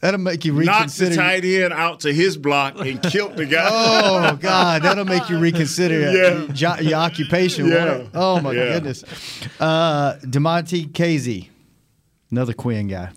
[0.03, 1.15] that'll make you Knocked the reconsider.
[1.15, 3.67] tight end out to his block and killed the guy.
[3.71, 6.53] Oh God, that'll make you reconsider Yeah.
[6.53, 7.67] your, your occupation.
[7.69, 8.03] Yeah.
[8.13, 8.73] Oh my Yeah.
[8.73, 9.03] goodness.
[9.59, 11.47] Uh, Damontae Kazee,
[12.31, 13.09] another Quinn guy.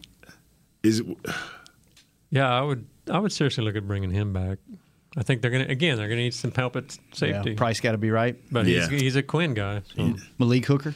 [0.82, 1.06] Is it,
[2.30, 2.86] Yeah, I would.
[3.10, 4.58] I would seriously look at bringing him back.
[5.16, 5.96] I think they're gonna again.
[5.96, 7.50] They're gonna need some help at safety.
[7.50, 8.36] Yeah, price got to be right.
[8.50, 8.88] But Yeah.
[8.88, 9.82] he's he's a Quinn guy.
[9.96, 10.94] So Malik Hooker.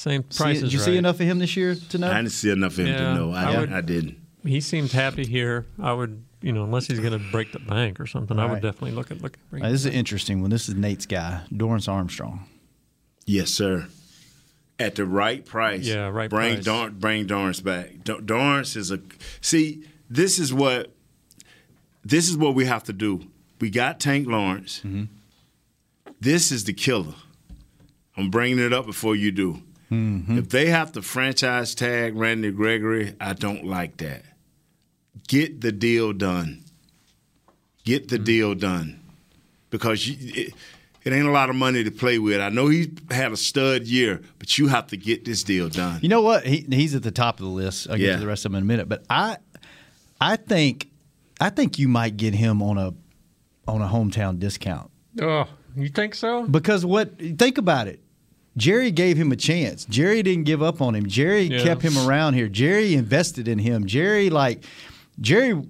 [0.00, 0.56] Same See, price.
[0.60, 2.10] did is you see enough of him this year to know?
[2.10, 3.32] I didn't see enough of him Yeah, to know.
[3.32, 4.16] I, I I, didn't.
[4.42, 5.66] He seems happy here.
[5.78, 8.52] I would, you know, unless he's going to break the bank or something, I Right.
[8.52, 9.34] would definitely look at look.
[9.34, 10.48] at bringing this is an interesting one.
[10.48, 12.46] This is Nate's guy, Dorance Armstrong.
[13.26, 13.88] Yes, sir.
[14.78, 15.84] At the right price.
[15.84, 16.64] Yeah, right bring price.
[16.64, 18.02] Dar- bring Dorance back.
[18.02, 19.00] Dar- Dorance is a
[19.42, 19.84] see.
[20.08, 20.94] This is what
[22.02, 23.26] this is what we have to do.
[23.60, 24.78] We got Tank Lawrence.
[24.78, 25.04] Mm-hmm.
[26.18, 27.14] This is the killer.
[28.16, 29.62] I'm bringing it up before you do.
[29.90, 30.38] Mm-hmm.
[30.38, 34.22] If they have to franchise tag Randy Gregory, I don't like that.
[35.28, 36.64] Get the deal done.
[37.84, 38.08] Get Mm-hmm.
[38.08, 39.00] the deal done
[39.70, 40.54] because you, it,
[41.02, 42.40] it ain't a lot of money to play with.
[42.40, 45.98] I know he had a stud year, but you have to get this deal done.
[46.02, 46.46] You know what?
[46.46, 47.88] He, he's at the top of the list.
[47.88, 48.12] I'll get Yeah.
[48.14, 48.88] to the rest of them in a minute.
[48.88, 49.38] But I,
[50.20, 50.88] I think,
[51.40, 52.92] I think you might get him on a,
[53.66, 56.46] on a hometown discount Oh, you think so?
[56.46, 57.18] because what?
[57.18, 58.00] Think about it.
[58.56, 59.84] Jerry gave him a chance.
[59.84, 61.06] Jerry didn't give up on him.
[61.06, 61.62] Jerry Yeah.
[61.62, 62.48] kept him around here.
[62.48, 63.86] Jerry invested in him.
[63.86, 64.64] Jerry like,
[65.20, 65.62] Jerry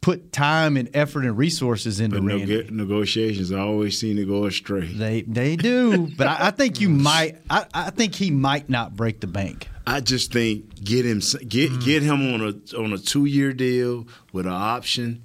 [0.00, 2.46] put time and effort and resources into But no, Randy.
[2.46, 4.86] get, negotiations always seem to go astray.
[4.86, 7.36] They they do, but I, I think you might.
[7.50, 9.68] I, I think he might not break the bank.
[9.86, 11.84] I just think get him get Mm.
[11.84, 15.24] get him on a on a two year deal with an option.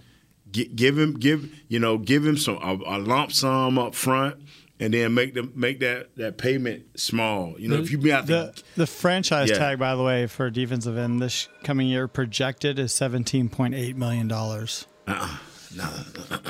[0.51, 4.36] Get, give him give you know give him some a, a lump sum up front,
[4.80, 7.55] and then make the make that that payment small.
[7.59, 9.57] You know if you be out The the franchise Yeah.
[9.59, 13.95] tag, by the way, for defensive end this coming year projected is seventeen point eight
[13.95, 14.88] million dollars.
[15.07, 15.38] uh
[15.76, 15.89] no,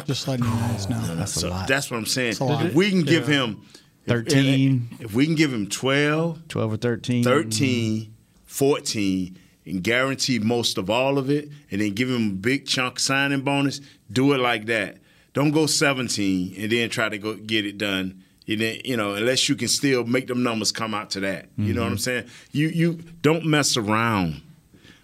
[0.05, 0.99] Just letting you guys know.
[1.15, 1.67] That's so a lot.
[1.67, 2.31] that's what I'm saying.
[2.31, 2.65] That's a lot.
[2.65, 3.45] If we can give Yeah.
[3.45, 3.61] him
[4.05, 4.97] 13.
[4.99, 7.23] if we can give him 12, Twelve or thirteen.
[7.23, 8.13] 13,
[8.45, 12.99] 14, and guarantee most of all of it, and then give him a big chunk
[12.99, 13.79] signing bonus,
[14.11, 14.97] do it like that.
[15.33, 18.23] Don't go 17 and then try to go get it done.
[18.45, 21.47] You know, you know, unless you can still make them numbers come out to that.
[21.57, 21.99] You know what I'm mm-hmm.
[21.99, 22.25] saying?
[22.51, 24.41] You you don't mess around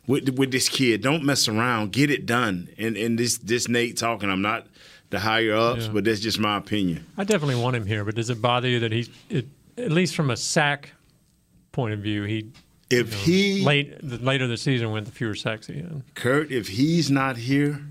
[0.07, 1.01] with with this kid.
[1.01, 1.93] Don't mess around.
[1.93, 2.67] Get it done.
[2.77, 4.29] And and this this Nate talking.
[4.29, 4.67] I'm not
[5.09, 5.91] the higher ups, Yeah.
[5.93, 7.05] but that's just my opinion.
[7.17, 10.15] I definitely want him here, but does it bother you that he's, it, at least
[10.15, 10.91] from a sack
[11.71, 12.51] point of view, he
[12.89, 16.03] If he late the, later the season went the fewer sacks again.
[16.15, 17.81] Kurt, if he's not here,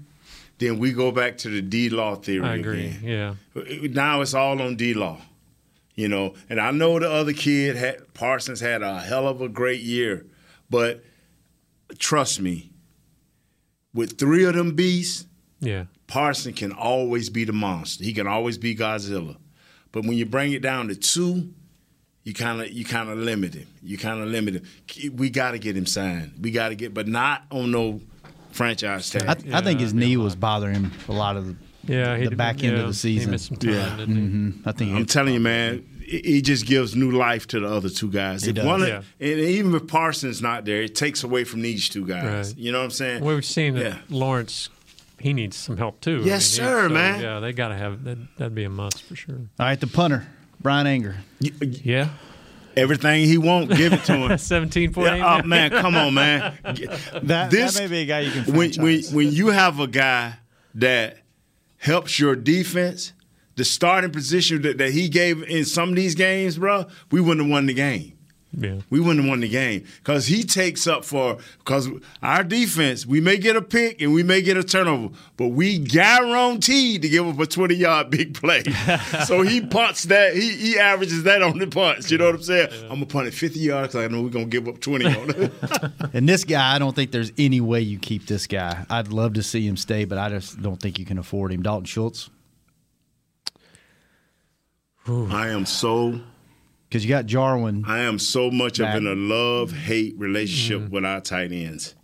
[0.58, 2.44] then we go back to the D Law theory.
[2.46, 2.86] I agree.
[2.88, 3.36] Again.
[3.54, 3.88] Yeah.
[3.90, 5.18] Now it's all on D Law.
[5.94, 9.48] You know, and I know the other kid had Parsons had a hell of a
[9.48, 10.26] great year,
[10.70, 11.02] but
[11.98, 12.70] trust me,
[13.92, 15.26] with three of them beasts,
[15.60, 15.84] Yeah.
[16.06, 18.04] Parson can always be the monster.
[18.04, 19.36] He can always be Godzilla.
[19.90, 21.52] But when you bring it down to two,
[22.22, 23.66] you kind of you kind of limit him.
[23.82, 25.16] You kind of limit him.
[25.16, 26.34] We got to get him signed.
[26.40, 28.00] We got to get, but not on no
[28.50, 29.24] franchise tag.
[29.52, 31.56] I, I think his knee was bothering him a lot of the,
[31.92, 33.30] Yeah, he the back end yeah, of the he season.
[33.30, 33.96] missed some time, Yeah.
[33.96, 34.22] didn't he?
[34.22, 34.66] Mhm.
[34.66, 37.88] I think I'm telling you, man, he he just gives new life to the other
[37.90, 38.42] two guys.
[38.42, 38.64] He does.
[38.64, 39.02] one Yeah.
[39.20, 42.48] and even if Parsons not there, it takes away from these two guys.
[42.48, 42.58] Right.
[42.58, 43.24] You know what I'm saying?
[43.24, 43.98] We've seen that Yeah.
[44.08, 44.70] Lawrence.
[45.20, 46.22] He needs some help too.
[46.24, 47.20] Yes, he- sir, so, man.
[47.20, 48.18] Yeah, they got to have that.
[48.36, 49.34] That'd be a must for sure.
[49.34, 50.28] All right, the punter,
[50.60, 51.16] Bryan Anger.
[51.40, 52.10] Yeah.
[52.78, 54.38] Everything he wants, give it to him.
[54.38, 55.18] Seventeen point eight.
[55.18, 56.58] Yeah, oh man, come on, man.
[57.22, 59.86] That, This- that may be a guy you can when, when when you have a
[59.86, 60.34] guy
[60.74, 61.18] that
[61.78, 63.12] helps your defense,
[63.56, 67.40] the starting position that, that he gave in some of these games, bro, we wouldn't
[67.46, 68.17] have won the game.
[68.56, 68.76] Yeah.
[68.88, 71.88] We wouldn't have won the game because he takes up for because
[72.22, 73.04] our defense.
[73.04, 77.08] We may get a pick and we may get a turnover, but we guaranteed to
[77.08, 78.62] give up a twenty yard big play.
[79.26, 80.34] so he punts that.
[80.34, 82.10] He he averages that on the punts.
[82.10, 82.68] You know what I'm saying?
[82.84, 85.30] I'm gonna punt it fifty yards because I know we're gonna give up twenty on
[85.30, 85.52] it.
[86.14, 88.86] And this guy, I don't think there's any way you keep this guy.
[88.88, 91.62] I'd love to see him stay, but I just don't think you can afford him.
[91.62, 92.30] Dalton Schultz,
[95.06, 96.20] I am so
[96.88, 97.84] because you got Jarwin.
[97.86, 98.94] I am so much Back.
[98.96, 100.94] of in a love hate relationship Mm-hmm.
[100.94, 101.94] with our tight ends.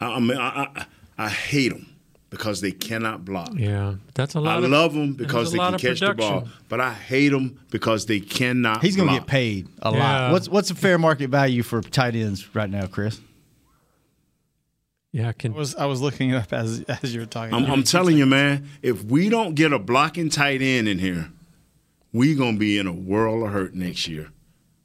[0.00, 0.86] I, I mean, I, I,
[1.18, 1.86] I hate them
[2.28, 3.52] because they cannot block.
[3.54, 4.62] Yeah, that's a lot.
[4.62, 8.04] of, love them because they can of catch the ball, but I hate them because
[8.06, 8.82] they cannot.
[8.82, 9.98] He's going to get paid a Yeah.
[9.98, 10.32] lot.
[10.32, 13.20] What's what's the fair market value for tight ends right now, Chris?
[15.12, 17.54] Yeah, I can was I was looking it up as as you were talking.
[17.54, 18.68] I'm, I'm telling you, man.
[18.82, 21.30] If we don't get a blocking tight end in here,
[22.16, 24.28] we gonna be in a world of hurt next year.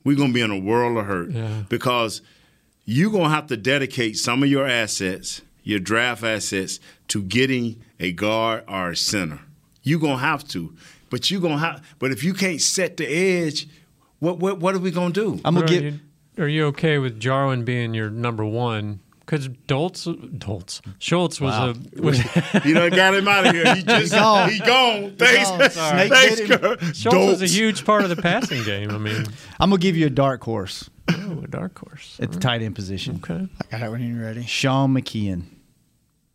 [0.04, 1.64] We're gonna be in a world of hurt Yeah.
[1.70, 2.22] because
[2.86, 8.12] you're gonna have to dedicate some of your assets, your draft assets, to getting a
[8.12, 9.40] guard or a center.
[9.84, 10.74] You're gonna have to,
[11.10, 11.82] but you gonna have.
[12.00, 13.68] But if you can't set the edge,
[14.20, 15.40] what what what are we gonna do?
[15.46, 15.94] I'm gonna are, get.
[16.38, 19.00] are you okay with Jarwin being your number one?
[19.32, 20.06] Because Doltz,
[20.38, 21.70] Doltz, Schultz was Wow.
[21.70, 22.20] a was,
[22.64, 23.76] He done got him out of here.
[23.76, 24.50] He just gone.
[24.50, 25.16] he gone.
[25.16, 25.70] Thanks, gone.
[25.70, 28.92] Thanks, Snake bit Schultz was a huge part of the passing game.
[28.92, 29.26] I mean,
[29.60, 32.20] I'm gonna give you a dark horse oh, a dark horse.
[32.22, 33.22] at the tight end position.
[33.24, 33.48] Okay.
[33.62, 34.44] I got it when you're ready.
[34.44, 35.44] Sean McKeon.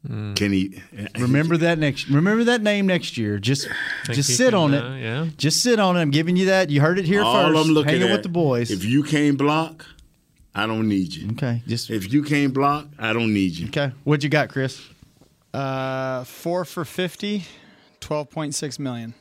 [0.07, 0.81] Can he
[1.19, 2.09] Remember that next.
[2.09, 3.39] Remember that name next year.
[3.39, 3.69] Just
[4.07, 5.03] just sit can, on uh, it.
[5.03, 5.27] yeah.
[5.37, 6.01] Just sit on it.
[6.01, 6.71] I'm giving you that.
[6.71, 7.59] You heard it here All first.
[7.59, 8.71] I'm looking Hanging at with the boys.
[8.71, 9.85] If you can't block,
[10.57, 11.31] I don't need you.
[11.33, 11.63] okay.
[11.67, 13.69] Just If you can't block, I don't need you.
[13.69, 13.93] okay.
[14.05, 14.81] What you got, Chris?
[15.53, 17.45] Uh, four for 50,
[18.01, 19.15] 12.6 million.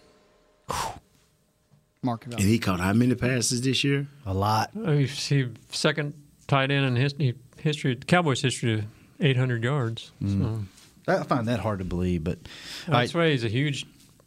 [2.01, 2.47] Market And value.
[2.47, 4.07] he caught how many passes this year?
[4.25, 4.71] A lot.
[4.75, 6.13] Oh, you see, second
[6.47, 8.83] tight end in history, history Cowboys history,
[9.19, 10.11] 800 yards.
[10.25, 10.63] So
[11.07, 12.37] I find that hard to believe, but
[12.87, 13.85] all that's right, why he's a huge,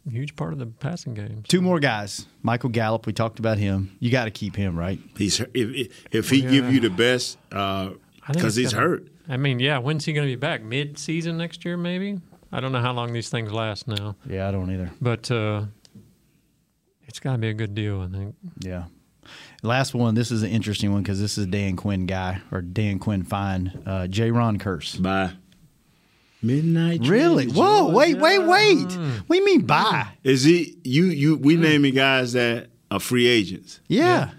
[0.09, 1.43] huge part of the passing game.
[1.47, 2.25] two more guys.
[2.41, 3.05] Michael Gallup.
[3.05, 3.95] We talked about him.
[3.99, 4.99] You got to keep him, right?
[5.17, 7.91] He's if if, if he give you the best I
[8.27, 9.07] because it's he's gonna- hurt.
[9.27, 10.63] I mean, yeah, when's he going to be back?
[10.63, 12.19] Mid-season next year, maybe.
[12.51, 14.89] I don't know how long these things last now, Yeah, I don't either.
[14.99, 15.65] but uh,
[17.07, 18.01] it's got to be a good deal.
[18.01, 18.35] I think.
[18.59, 18.85] Yeah.
[19.61, 20.15] Last one.
[20.15, 23.83] This is an interesting one because this is Dan Quinn guy or Dan Quinn fine.
[23.85, 24.31] Uh, J.
[24.31, 24.95] Ron Curse.
[24.95, 25.31] By
[26.41, 27.01] midnight.
[27.03, 27.47] Really?
[27.47, 27.91] Whoa!
[27.91, 27.95] Georgia.
[27.97, 28.17] Wait!
[28.17, 28.39] Wait!
[28.39, 28.83] Wait!
[29.27, 30.07] What do you mean bye?
[30.23, 31.37] Is he you you?
[31.37, 31.59] We mm.
[31.61, 33.79] naming guys that are free agents.
[33.87, 34.31] Yeah.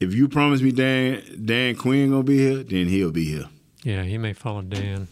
[0.00, 3.46] If you promise me Dan Dan Quinn gonna be here, then he'll be here.
[3.82, 5.08] Yeah, he may follow Dan.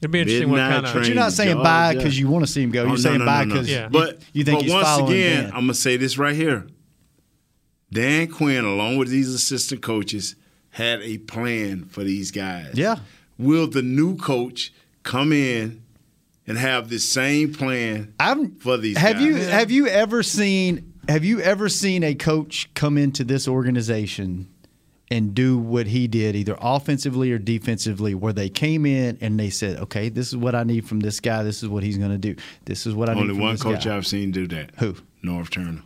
[0.00, 0.94] It'd be interesting what Midnight kind of.
[0.94, 2.80] But you're not saying bye because you want to see him go.
[2.80, 3.54] Oh, you're Oh, no, saying no, bye no, no.
[3.54, 3.84] because Yeah.
[3.84, 5.52] you, But you think but he's once following again, Dan.
[5.52, 6.66] I'm gonna say this right here.
[7.92, 10.34] Dan Quinn, along with these assistant coaches,
[10.70, 12.72] had a plan for these guys.
[12.74, 12.96] Yeah.
[13.38, 14.72] Will the new coach
[15.08, 15.82] come in
[16.46, 19.24] and have the same plan I'm, for these have guys?
[19.24, 24.52] you have you ever seen have you ever seen a coach come into this organization
[25.10, 29.48] and do what he did either offensively or defensively where they came in and they
[29.48, 32.10] said okay this is what i need from this guy this is what he's going
[32.10, 32.36] to do
[32.66, 33.42] this is what i Only need from the.
[33.42, 33.96] Only one this coach guy.
[33.96, 34.72] I've seen do that.
[34.76, 34.94] Who?
[35.24, 35.82] Norv Turner.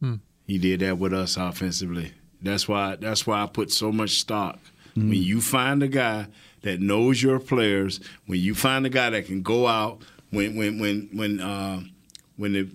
[0.00, 0.14] Hmm.
[0.46, 2.14] He did that with us offensively.
[2.42, 2.96] That's why.
[2.96, 4.58] That's why I put so much stock.
[4.94, 5.12] When hmm.
[5.12, 6.26] you find a guy
[6.62, 10.78] that knows your players, when you find a guy that can go out, when when
[10.78, 11.80] when when uh,
[12.36, 12.68] when the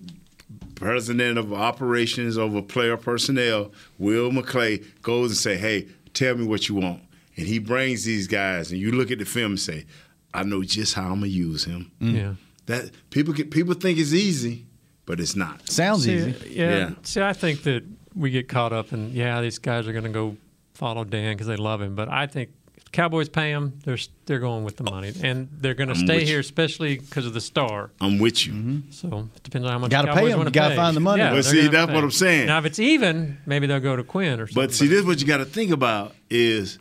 [0.74, 6.68] president of operations over player personnel, Will McClay, goes and say, "Hey, tell me what
[6.68, 7.02] you want.
[7.36, 9.84] And he brings these guys, and you look at the film and say,
[10.32, 11.92] I know just how I'm gonna use him.
[12.00, 12.34] Yeah.
[12.66, 14.66] That people get, people think it's easy,
[15.04, 15.68] but it's not.
[15.70, 16.34] Sounds See, easy.
[16.50, 16.76] Yeah.
[16.76, 16.90] Yeah.
[17.02, 17.84] See, I think that
[18.14, 20.36] we get caught up in yeah, these guys are going to go
[20.74, 23.78] follow Dan because they love him, but I think if the Cowboys pay them.
[23.84, 27.34] they're they're going with the money, and they're going to stay here, especially because of
[27.34, 27.90] the star.
[28.00, 28.52] I'm with you.
[28.54, 28.90] Mm-hmm.
[28.90, 30.38] So it depends on how much Gotta the pay Cowboys 'em.
[30.38, 30.76] want You to gotta pay.
[30.76, 31.22] find the money.
[31.22, 31.94] Yeah, But see, that's pay.
[31.94, 32.46] what I'm saying.
[32.46, 34.62] Now, if it's even, maybe they'll go to Quinn or something.
[34.62, 36.78] But see, this is what you got to think about is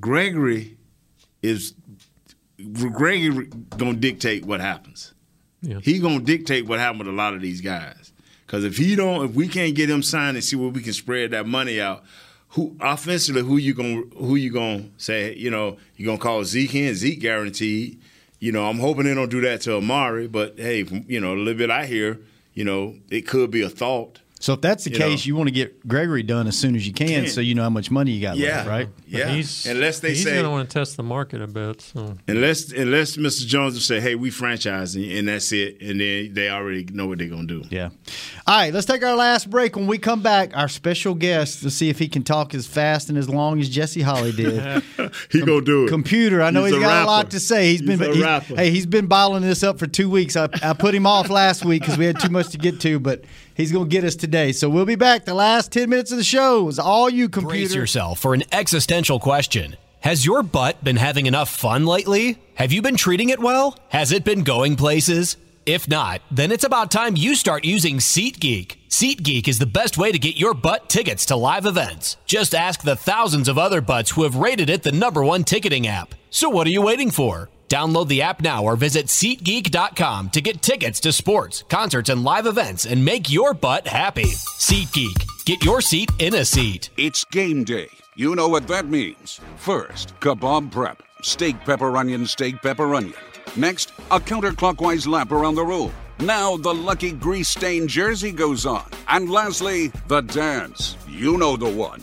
[0.00, 0.76] Gregory
[1.42, 1.74] is
[2.92, 5.12] Gregory gonna dictate what happens.
[5.60, 5.80] Yeah.
[5.82, 8.12] He gonna dictate what happened with a lot of these guys.
[8.46, 10.92] Because if he don't, if we can't get him signed and see where we can
[10.92, 12.04] spread that money out,
[12.52, 15.34] who offensively, who you gonna who you gonna say?
[15.34, 16.94] You know, you gonna call Zeke in?
[16.94, 18.00] Zeke guaranteed.
[18.40, 20.28] You know, I'm hoping they don't do that to Amari.
[20.28, 22.20] But hey, you know, a little bit I hear,
[22.54, 24.20] you know, it could be a thought.
[24.42, 25.28] So if that's the You case, know.
[25.28, 27.28] you want to get Gregory done as soon as you can, Can.
[27.28, 28.56] so you know how much money you got Yeah.
[28.56, 28.88] left, right?
[29.06, 29.32] Yeah.
[29.32, 31.80] he's, Unless they he's say- going to want to test the market a bit.
[31.80, 33.46] So Unless unless Mr.
[33.46, 37.18] Jones will say, "Hey, we franchising," and that's it, and then they already know what
[37.18, 37.62] they're gonna do.
[37.70, 37.90] Yeah.
[38.46, 39.76] All right, let's take our last break.
[39.76, 43.08] When we come back, our special guest to see if he can talk as fast
[43.10, 44.82] and as long as Jesse Holley did.
[45.30, 45.88] He gonna do it.
[45.88, 47.70] Computer, I know He's he's a got a lot to say.
[47.70, 48.56] He's been He's a he's- rapper.
[48.56, 50.36] hey, he's been bottling this up for two weeks.
[50.36, 52.98] I, I put him off last week because we had too much to get to,
[52.98, 53.22] but
[53.62, 54.52] he's gonna get us today.
[54.52, 55.24] So we'll be back.
[55.24, 57.66] The last ten minutes of the show is all you, computer.
[57.66, 59.76] Brace yourself for an existential question.
[60.00, 62.38] Has your butt been having enough fun lately?
[62.56, 63.78] Have you been treating it well?
[63.88, 65.36] Has it been going places?
[65.64, 68.78] If not, then it's about time you start using SeatGeek.
[68.88, 72.16] SeatGeek is the best way to get your butt tickets to live events.
[72.26, 75.86] Just ask the thousands of other butts who have rated it the number one ticketing
[75.86, 76.16] app.
[76.30, 77.48] So what are you waiting for?
[77.72, 82.44] Download the app now or visit SeatGeek.com to get tickets to sports, concerts, and live
[82.44, 84.26] events and make your butt happy.
[84.58, 85.46] SeatGeek.
[85.46, 86.90] Get your seat in a seat.
[86.98, 87.88] It's game day.
[88.14, 89.40] You know what that means.
[89.56, 91.02] First, kebab prep.
[91.22, 93.14] Steak, pepper, onion, steak, pepper, onion.
[93.56, 95.94] Next, a counterclockwise lap around the room.
[96.20, 98.84] Now the lucky grease stained jersey goes on.
[99.08, 100.98] And lastly, the dance.
[101.08, 102.02] You know the one.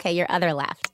[0.00, 0.90] Okay, your other left.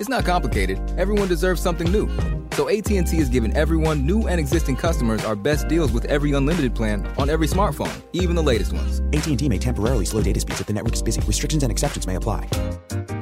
[0.00, 0.78] It's not complicated.
[0.98, 2.08] Everyone deserves something new.
[2.54, 6.72] So AT&T is giving everyone, new and existing customers, our best deals with every unlimited
[6.72, 9.00] plan on every smartphone, even the latest ones.
[9.12, 11.20] AT&T may temporarily slow data speeds if the network is busy.
[11.22, 12.48] Restrictions and exceptions may apply.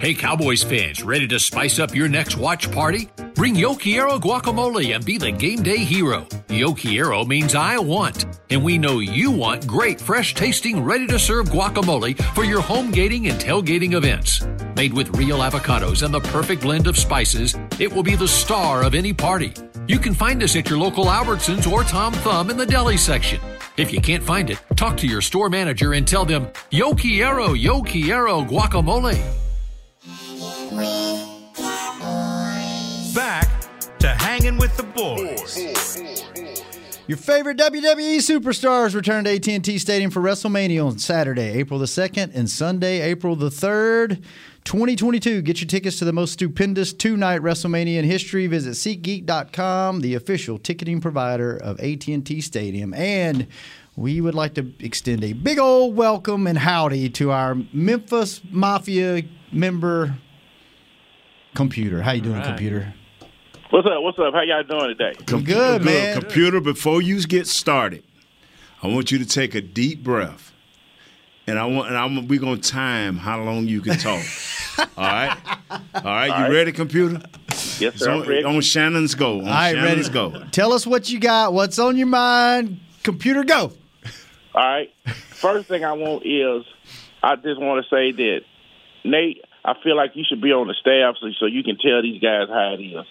[0.00, 3.08] Hey, Cowboys fans, ready to spice up your next watch party?
[3.34, 6.26] Bring Yo Quiero guacamole and be the game day hero.
[6.48, 11.18] Yo Quiero means I want, and we know you want great, fresh tasting, ready to
[11.18, 14.44] serve guacamole for your home gating and tailgating events.
[14.76, 18.82] Made with real avocados and the perfect blend of spices, it will be the star
[18.82, 19.52] of any party.
[19.86, 23.40] You can find us at your local Albertsons or Tom Thumb in the deli section.
[23.76, 27.52] If you can't find it, talk to your store manager and tell them, Yo Quiero,
[27.52, 29.16] Yo Quiero guacamole.
[33.14, 33.48] Back
[34.00, 36.02] to hanging with the boys.
[37.06, 42.34] Your favorite WWE superstars return to AT&T Stadium for WrestleMania on Saturday, April the 2nd
[42.34, 44.24] and Sunday, April the 3rd,
[44.64, 45.42] 2022.
[45.42, 48.46] Get your tickets to the most stupendous two-night WrestleMania in history.
[48.46, 52.94] Visit SeatGeek.com, the official ticketing provider of AT&T Stadium.
[52.94, 53.46] And
[53.96, 59.22] we would like to extend a big old welcome and howdy to our Memphis Mafia
[59.52, 60.16] member,
[61.54, 62.00] Computer.
[62.02, 62.48] How you doing, All right.
[62.48, 62.94] Computer?
[63.70, 64.02] What's up?
[64.02, 64.34] What's up?
[64.34, 65.12] How y'all doing today?
[65.44, 66.18] good, man.
[66.20, 68.02] Computer, before you get started,
[68.82, 70.51] I want you to take a deep breath,
[71.46, 74.24] and I want and I'm we're gonna time how long you can talk.
[74.78, 75.36] All right,
[75.70, 76.26] all right.
[76.26, 76.50] You All right.
[76.50, 77.20] ready, computer?
[77.78, 78.10] Yes, sir.
[78.10, 78.42] On, ready.
[78.42, 79.40] on Shannon's go.
[79.40, 79.86] On All right, ready?
[79.86, 80.44] Shannon's go.
[80.50, 81.52] Tell us what you got.
[81.52, 82.80] What's on your mind?
[83.02, 83.72] Computer, go.
[84.54, 84.90] All right.
[85.04, 86.64] First thing I want is
[87.22, 88.40] I just want to say that
[89.04, 92.00] Nate, I feel like you should be on the staff so, so you can tell
[92.02, 93.04] these guys how it is.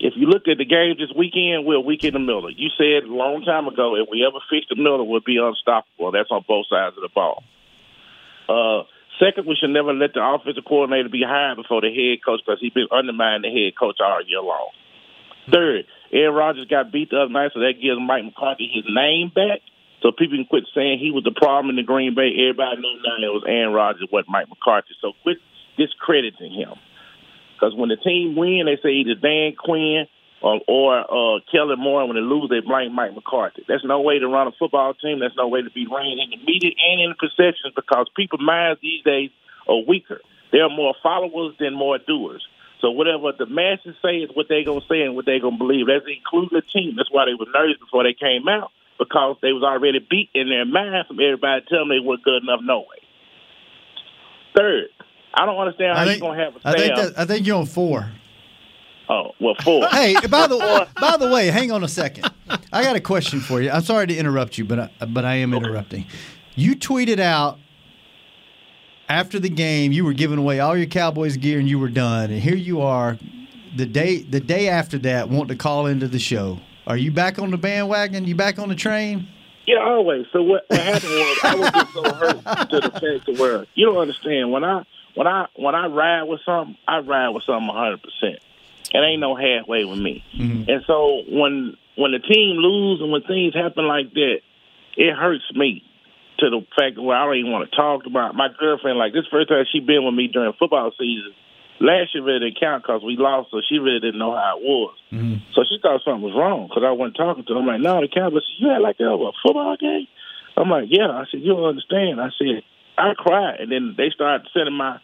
[0.00, 2.50] If you look at the game this weekend, we're weak in the middle.
[2.50, 6.12] You said a long time ago, if we ever fix the middle, we'll be unstoppable.
[6.12, 7.44] That's on both sides of the ball.
[8.50, 8.82] Uh,
[9.22, 12.58] second, we should never let the offensive coordinator be hired before the head coach because
[12.58, 14.74] he's been undermining the head coach all year long.
[15.46, 19.30] Third, Aaron Rodgers got beat the other night, so that gives Mike McCarthy his name
[19.30, 19.62] back.
[20.02, 22.32] So people can quit saying he was the problem in the Green Bay.
[22.32, 24.96] Everybody knows now it was Aaron Rodgers, what Mike McCarthy.
[25.00, 25.38] So quit
[25.76, 26.74] discrediting him.
[27.54, 30.08] Because when the team win, they say either Dan Quinn
[30.42, 32.06] or, or uh, Kellen Moore.
[32.06, 33.64] When they lose, they blame Mike McCarthy.
[33.68, 35.20] That's no way to run a football team.
[35.20, 38.42] That's no way to be ran in the media and in the perceptions because people's
[38.42, 39.30] minds these days
[39.68, 40.20] are weaker.
[40.52, 42.46] There are more followers than more doers.
[42.80, 45.86] So whatever the masses say is what they're gonna say and what they're gonna believe.
[45.86, 46.96] That's including the team.
[46.96, 50.48] That's why they were nervous before they came out because they was already beat in
[50.48, 53.00] their mind from everybody telling them they weren't good enough no way.
[54.56, 54.88] Third,
[55.34, 57.56] I don't understand how I you're gonna have a I think, that, I think you're
[57.56, 58.10] on four.
[59.10, 59.86] Oh, well, four.
[59.88, 62.30] Hey, by the by the way, hang on a second.
[62.72, 63.70] I got a question for you.
[63.70, 66.06] I'm sorry to interrupt you, but I, but I am interrupting.
[66.54, 67.58] You tweeted out
[69.08, 72.30] after the game you were giving away all your Cowboys gear and you were done,
[72.30, 73.18] and here you are,
[73.76, 76.58] the day the day after that, want to call into the show.
[76.86, 78.24] Are you back on the bandwagon?
[78.24, 79.28] You back on the train?
[79.66, 80.26] Yeah, always.
[80.32, 83.66] So what, what happened was I was just so hurt to the fact of where
[83.74, 84.84] you don't understand when I
[85.14, 88.02] when I when I ride with something, I ride with something 100.
[88.02, 88.40] percent
[88.92, 90.24] It ain't no halfway with me.
[90.34, 90.70] Mm-hmm.
[90.70, 94.40] And so when when the team lose and when things happen like that,
[94.96, 95.84] it hurts me
[96.38, 98.98] to the fact where I don't even want to talk about my girlfriend.
[98.98, 101.32] Like this first time she been with me during football season.
[101.80, 104.64] Last year really didn't count because we lost, so she really didn't know how it
[104.64, 104.96] was.
[105.12, 105.48] Mm-hmm.
[105.56, 107.60] So she thought something was wrong because I wasn't talking to her.
[107.60, 110.04] I'm like, no, the Cowboys, you had like that over a football game?
[110.56, 111.08] I'm like, yeah.
[111.08, 112.20] I said, you don't understand.
[112.20, 112.60] I said,
[112.98, 113.60] I cried.
[113.60, 115.00] And then they started sending my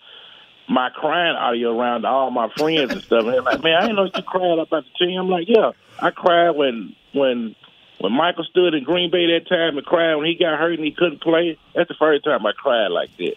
[0.68, 3.24] my crying audio around to all my friends and stuff.
[3.24, 5.20] And they're like, man, I didn't know you cried about the team.
[5.20, 5.72] I'm like, yeah.
[5.98, 7.54] I cried when when
[7.98, 10.84] when Michael stood in Green Bay that time and cried when he got hurt and
[10.84, 11.58] he couldn't play.
[11.74, 13.34] That's the first time I cried like that.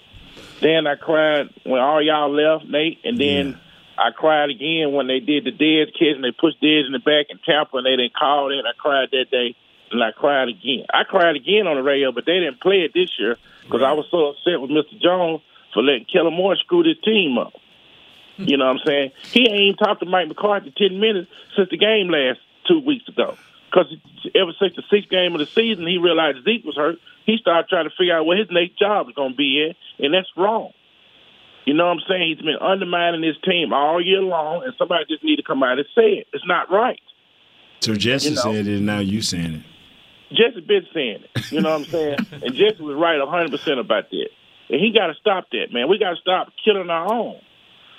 [0.61, 3.59] Then I cried when all y'all left, Nate, and then
[3.97, 6.99] I cried again when they did the dead kids and they pushed dead in the
[6.99, 8.65] back in Tampa and they didn't call it.
[8.65, 9.55] I cried that day
[9.91, 10.85] and I cried again.
[10.93, 13.93] I cried again on the radio, but they didn't play it this year because I
[13.93, 14.99] was so upset with Mr.
[14.99, 15.41] Jones
[15.73, 17.53] for letting Kellen Moore screw this team up.
[18.37, 19.11] You know what I'm saying?
[19.31, 23.07] He ain't even talked to Mike McCarthy 10 minutes since the game last two weeks
[23.09, 23.35] ago.
[23.69, 23.93] Because
[24.33, 26.97] ever since the sixth game of the season, he realized Zeke was hurt.
[27.25, 29.75] He started trying to figure out where his next job is going to be at,
[30.03, 30.71] and that's wrong.
[31.65, 32.29] You know what I'm saying?
[32.35, 35.77] He's been undermining his team all year long, and somebody just need to come out
[35.77, 36.27] and say it.
[36.33, 37.01] It's not right.
[37.81, 38.41] So Jesse You know.
[38.41, 40.35] said it, and now you saying it.
[40.35, 41.51] Jesse been saying it.
[41.51, 42.17] You know what I'm saying?
[42.31, 44.29] and Jesse was right 100% about that.
[44.69, 45.89] And he got to stop that, man.
[45.89, 47.41] We got to stop killing our own.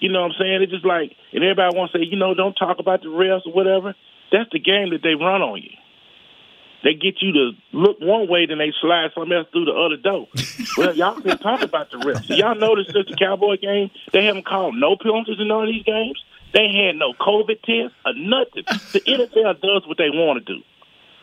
[0.01, 0.63] You know what I'm saying?
[0.63, 3.47] It's just like, and everybody wants to say, you know, don't talk about the refs
[3.47, 3.95] or whatever.
[4.33, 5.77] That's the game that they run on you.
[6.83, 9.97] They get you to look one way, then they slide something else through the other
[9.97, 10.29] door.
[10.79, 12.27] well, y'all can't talk about the refs.
[12.27, 15.69] So y'all notice since the Cowboy game, they haven't called no penalties in none of
[15.69, 16.23] these games.
[16.53, 18.65] They had no COVID test or nothing.
[18.93, 20.63] The NFL does what they want to do.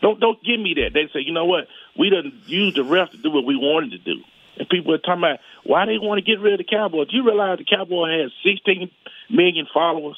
[0.00, 0.90] Don't don't give me that.
[0.94, 1.66] They say, you know what?
[1.98, 4.22] We didn't use the ref to do what we wanted to do.
[4.58, 7.08] And people are talking about why they want to get rid of the Cowboys.
[7.08, 8.90] Do you realize the Cowboy has 16
[9.30, 10.16] million followers,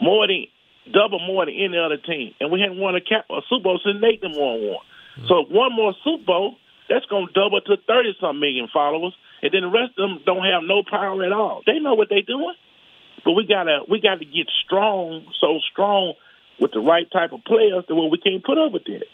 [0.00, 0.46] more than
[0.92, 3.80] double more than any other team, and we hadn't won a, cap, a Super Bowl
[3.84, 4.84] since Nathan won one.
[5.28, 6.56] So one more Super Bowl,
[6.88, 10.20] that's going to double to 30 some million followers, and then the rest of them
[10.26, 11.62] don't have no power at all.
[11.64, 12.54] They know what they're doing,
[13.24, 16.14] but we gotta we got to get strong, so strong
[16.60, 19.04] with the right type of players that where we can't put up with that.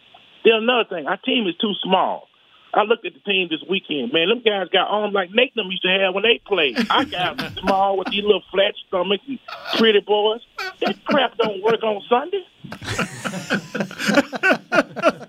[0.45, 2.29] Then another thing, our team is too small.
[2.73, 4.29] I looked at the team this weekend, man.
[4.29, 6.79] Them guys got arms like Nate them used to have when they played.
[6.91, 9.39] I got small with these little flat stomachs and
[9.77, 10.41] pretty boys.
[10.81, 12.45] That crap don't work on Sunday.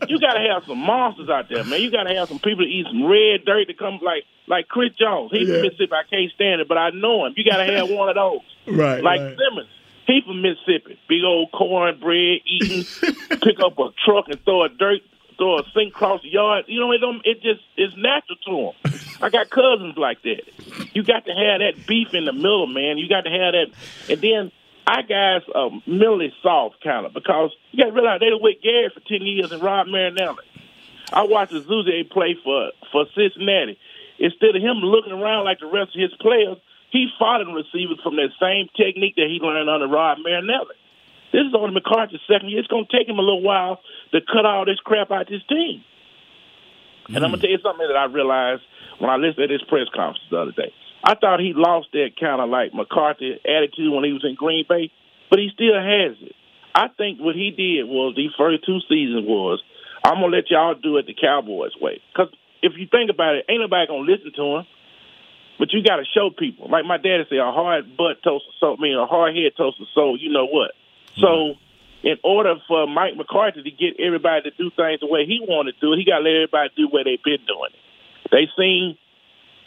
[0.07, 1.81] you got to have some monsters out there, man.
[1.81, 4.67] You got to have some people to eat some red dirt that come like like
[4.67, 5.31] Chris Jones.
[5.31, 5.55] He's Yeah.
[5.55, 5.93] from Mississippi.
[5.93, 7.33] I can't stand it, but I know him.
[7.37, 8.39] You got to have one of those.
[8.67, 9.35] Right, Like right.
[9.37, 9.69] Simmons.
[10.05, 10.99] He from Mississippi.
[11.09, 12.83] Big old cornbread eating.
[13.41, 15.01] pick up a truck and throw a dirt,
[15.41, 16.65] throw a sink across the yard.
[16.67, 17.21] You know, it don't.
[17.25, 19.01] It just is natural to him.
[19.21, 20.45] I got cousins like that.
[20.93, 22.99] You got to have that beef in the middle, man.
[22.99, 23.67] You got to have that,
[24.07, 24.51] and then
[24.85, 28.61] our guys are mentally soft, kind of, because you got to realize they were with
[28.61, 30.45] Gary for ten years and Rod Marinelli.
[31.11, 33.79] I watched Awuzie play for for Cincinnati.
[34.19, 36.57] Instead of him looking around like the rest of his players,
[36.91, 40.75] he fought and receivers from that same technique that he learned under Rod Marinelli.
[41.31, 42.59] This is only McCarthy's second year.
[42.59, 43.79] It's going to take him a little while
[44.11, 45.83] to cut all this crap out of his team.
[47.07, 47.41] And I'm gonna hmm.
[47.41, 48.61] tell you something that I realized
[48.99, 50.71] when I listened to this press conference the other day.
[51.03, 54.65] I thought he lost that kind of like McCarthy attitude when he was in Green
[54.69, 54.91] Bay,
[55.29, 56.35] but he still has it.
[56.75, 59.59] I think what he did was these first two seasons was
[60.05, 62.01] I'm gonna let y'all do it the Cowboys way.
[62.13, 64.65] Because if you think about it, ain't nobody gonna listen to him.
[65.59, 66.69] But you got to show people.
[66.71, 68.77] Like my daddy said, a hard butt toast a soul.
[68.79, 70.17] I mean, a hard head toast a soul.
[70.17, 70.71] You know what?
[71.19, 71.55] So,
[72.03, 75.73] in order for Mike McCarthy to get everybody to do things the way he wanted
[75.73, 77.71] to do it, he got to let everybody do what they've been doing.
[77.73, 78.31] it.
[78.31, 78.97] They seem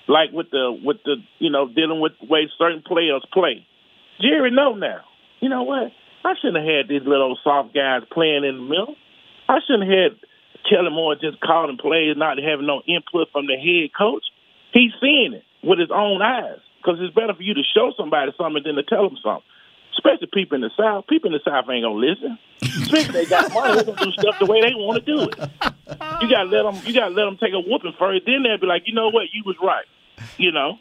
[0.09, 3.66] like with the with the you know dealing with the way certain players play.
[4.20, 5.03] Jerry know now.
[5.40, 5.92] You know what?
[6.24, 8.97] I shouldn't have had these little soft guys playing in the middle.
[9.49, 10.12] I shouldn't have had
[10.68, 14.24] Kellen Moore just calling plays, not having no input from the head coach.
[14.72, 18.32] He's seeing it with his own eyes because it's better for you to show somebody
[18.36, 19.45] something than to tell them something.
[19.97, 21.07] Especially people in the South.
[21.07, 22.38] People in the South ain't gonna listen.
[22.62, 25.38] Especially they got money, they gonna do stuff the way they want to do it.
[26.20, 26.76] You gotta let them.
[26.84, 28.26] You gotta let them take a whooping first.
[28.26, 29.86] Then they'll be like, you know what, you was right.
[30.36, 30.78] You know,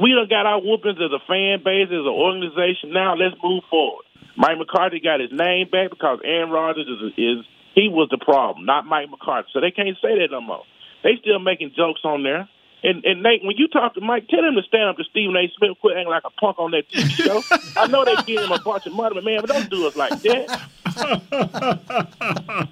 [0.00, 2.92] we done got our whoopings as a fan base, as an organization.
[2.92, 4.04] Now let's move forward.
[4.36, 8.66] Mike McCarthy got his name back because Aaron Rodgers is, is he was the problem,
[8.66, 9.48] not Mike McCarthy.
[9.52, 10.62] So they can't say that no more.
[11.02, 12.48] They still making jokes on there.
[12.82, 15.36] And, and Nate, when you talk to Mike, tell him to stand up to Stephen
[15.36, 15.50] A.
[15.56, 17.42] Smith, quit acting like a punk on that TV show.
[17.80, 19.96] I know they give him a bunch of money, but man, but don't do us
[19.96, 20.60] like that.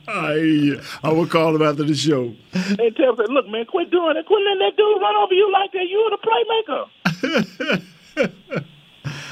[0.08, 0.76] I,
[1.08, 2.34] I will call him after the show.
[2.52, 4.26] And tell him, look, man, quit doing it.
[4.26, 5.88] Quit letting that dude run over you like that.
[5.88, 6.18] You were the
[8.14, 8.64] playmaker.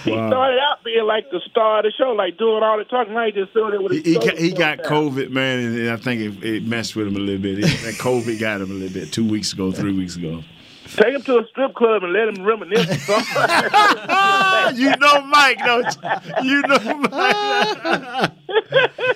[0.05, 3.15] He started out being like the star of the show, like doing all the talking.
[3.15, 4.87] Now he just doing it with his He, he, got, he got down.
[4.87, 7.61] COVID, man, and I think it, it messed with him a little bit.
[7.61, 10.43] It, that COVID got him a little bit two weeks ago, three weeks ago.
[10.89, 14.77] Take him to a strip club and let him reminisce or something.
[14.77, 15.97] you know Mike, don't
[16.43, 16.51] you?
[16.51, 16.79] You know
[17.09, 18.33] Mike.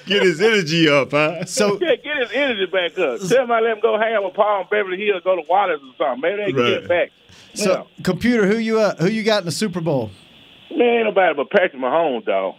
[0.07, 1.45] Get his energy up, huh?
[1.45, 3.21] So yeah, get his energy back up.
[3.29, 5.43] Tell him I let him go hang out with Paul and Beverly Hills, go to
[5.49, 6.21] Wallace or something.
[6.23, 6.81] Maybe they can Right.
[6.81, 7.11] get back.
[7.55, 10.11] So, computer, who you uh, who you got in the Super Bowl?
[10.71, 12.55] Man, ain't nobody but Patrick Mahomes, dog.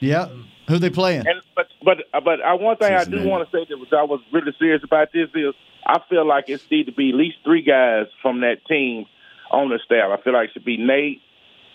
[0.00, 0.28] Yeah,
[0.68, 1.26] who they playing?
[1.26, 4.02] And but but but uh, one thing I do want to say that was I
[4.02, 5.54] was really serious about this is
[5.86, 9.06] I feel like it need to be at least three guys from that team
[9.50, 10.10] on the staff.
[10.10, 11.22] I feel like it should be Nate,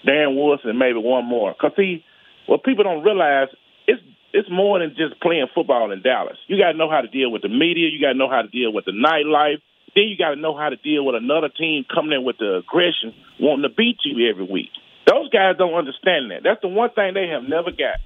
[0.05, 1.55] Darren Wilson, and maybe one more.
[1.55, 2.03] Cause see,
[2.47, 3.47] what people don't realize
[3.87, 4.01] it's
[4.33, 6.37] it's more than just playing football in Dallas.
[6.47, 7.87] You got to know how to deal with the media.
[7.87, 9.61] You got to know how to deal with the nightlife.
[9.95, 12.63] Then you got to know how to deal with another team coming in with the
[12.63, 14.71] aggression, wanting to beat you every week.
[15.07, 16.43] Those guys don't understand that.
[16.43, 17.99] That's the one thing they have never got.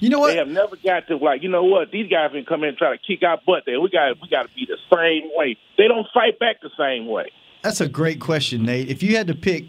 [0.00, 0.28] You know what?
[0.32, 1.90] They have never got to like, you know what?
[1.90, 3.80] These guys can come in and try to kick our butt there.
[3.80, 5.56] We got we got to be the same way.
[5.78, 7.30] They don't fight back the same way.
[7.62, 8.88] That's a great question, Nate.
[8.88, 9.66] If you had to pick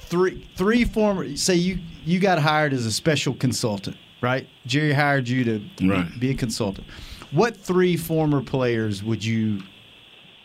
[0.00, 4.46] three three former, say you you got hired as a special consultant, right?
[4.66, 6.08] Jerry hired you to Right.
[6.18, 6.86] be a consultant.
[7.30, 9.62] What three former players would you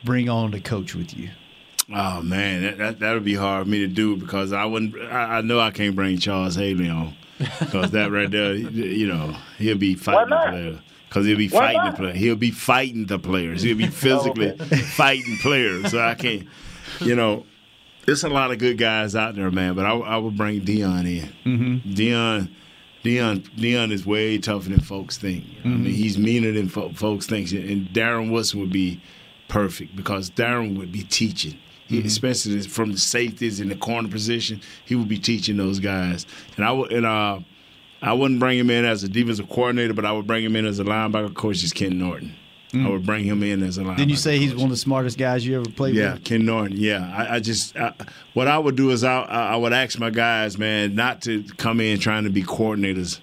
[0.03, 1.29] bring on to coach with you?
[1.93, 4.95] Oh man, that, that that would be hard for me to do because I wouldn't.
[5.01, 9.35] I, I know I can't bring Charles Haley on because that right there, you know,
[9.57, 10.49] he'll be fighting the not?
[10.49, 10.79] players.
[11.07, 12.17] Because he'll be fighting the players.
[12.17, 13.61] He'll be fighting the players.
[13.61, 15.91] He'll be physically fighting players.
[15.91, 16.47] So I can't,
[16.99, 17.45] you know,
[18.05, 19.75] there's a lot of good guys out there, man.
[19.75, 21.29] But I, I would bring Dion in.
[21.45, 21.93] Mm-hmm.
[21.93, 22.55] Dion,
[23.03, 25.45] Dion, Dion is way tougher than folks think.
[25.63, 27.51] I mean, he's meaner than fo- folks think.
[27.51, 29.01] And Darren Woodson would be
[29.47, 31.57] perfect because Darren would be teaching.
[31.87, 36.25] He, Especially from the safeties in the corner position, he would be teaching those guys.
[36.57, 37.39] And I would, and uh,
[38.01, 40.65] I wouldn't bring him in as a defensive coordinator, but I would bring him in
[40.65, 41.63] as a linebacker coach.
[41.63, 42.35] Is Ken Norton.
[42.73, 43.97] I would bring him in as a linebacker.
[43.97, 46.21] Didn't you say he's one of the smartest guys you ever played Yeah, with?
[46.23, 46.75] Yeah, Ken Norton.
[46.75, 47.93] Yeah, I, I just I,
[48.33, 51.79] what I would do is I I would ask my guys, man, not to come
[51.79, 53.19] in trying to be coordinators,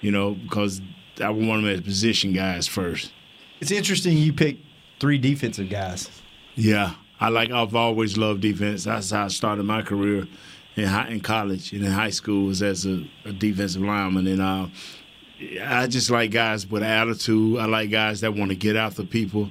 [0.00, 0.80] you know, because
[1.20, 3.12] I would want them as position guys first.
[3.60, 4.64] It's interesting you picked
[5.00, 6.08] three defensive guys.
[6.54, 7.50] Yeah, I like.
[7.50, 8.84] I've always loved defense.
[8.84, 10.26] That's how I started my career
[10.76, 14.40] in high, in college and in high school was as a, a defensive lineman, and
[14.40, 14.66] uh,
[15.64, 17.58] I just like guys with attitude.
[17.58, 19.50] I like guys that want to get after people,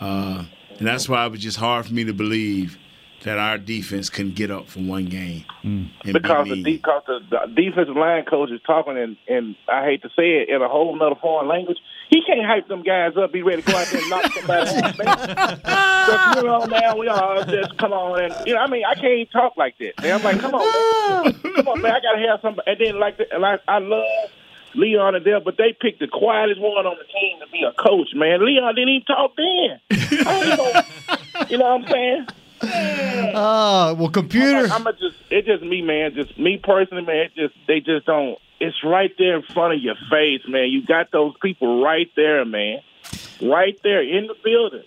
[0.00, 0.44] uh,
[0.78, 2.78] and that's why it was just hard for me to believe
[3.24, 5.44] that our defense couldn't get up for one game.
[5.64, 9.84] And beat because the, because the, the defensive line coach is talking and, in I
[9.84, 11.78] hate to say it in a whole nother foreign language.
[12.08, 14.70] He can't hype them guys up, be ready to go out there and knock somebody
[14.70, 14.96] out.
[16.06, 18.94] Just, you know, man, we all just come on and you know, I mean, I
[18.94, 20.00] can't even talk like that.
[20.00, 22.70] Man, I'm like, come on, man, come on, man, I gotta have somebody.
[22.70, 24.30] And then like, the, like I love
[24.74, 27.72] Leon and Dale, but they picked the quietest one on the team to be a
[27.72, 28.14] coach.
[28.14, 29.80] Man, Leon didn't even talk then.
[31.50, 32.26] You know what I'm saying?
[32.62, 34.68] Oh, well, computer.
[34.72, 36.14] I'm, a just it's just me, man.
[36.14, 37.16] Just me personally, man.
[37.16, 38.38] It just they just don't.
[38.60, 40.68] It's right there in front of your face, man.
[40.70, 42.78] You got those people right there, man.
[43.42, 44.84] Right there in the building.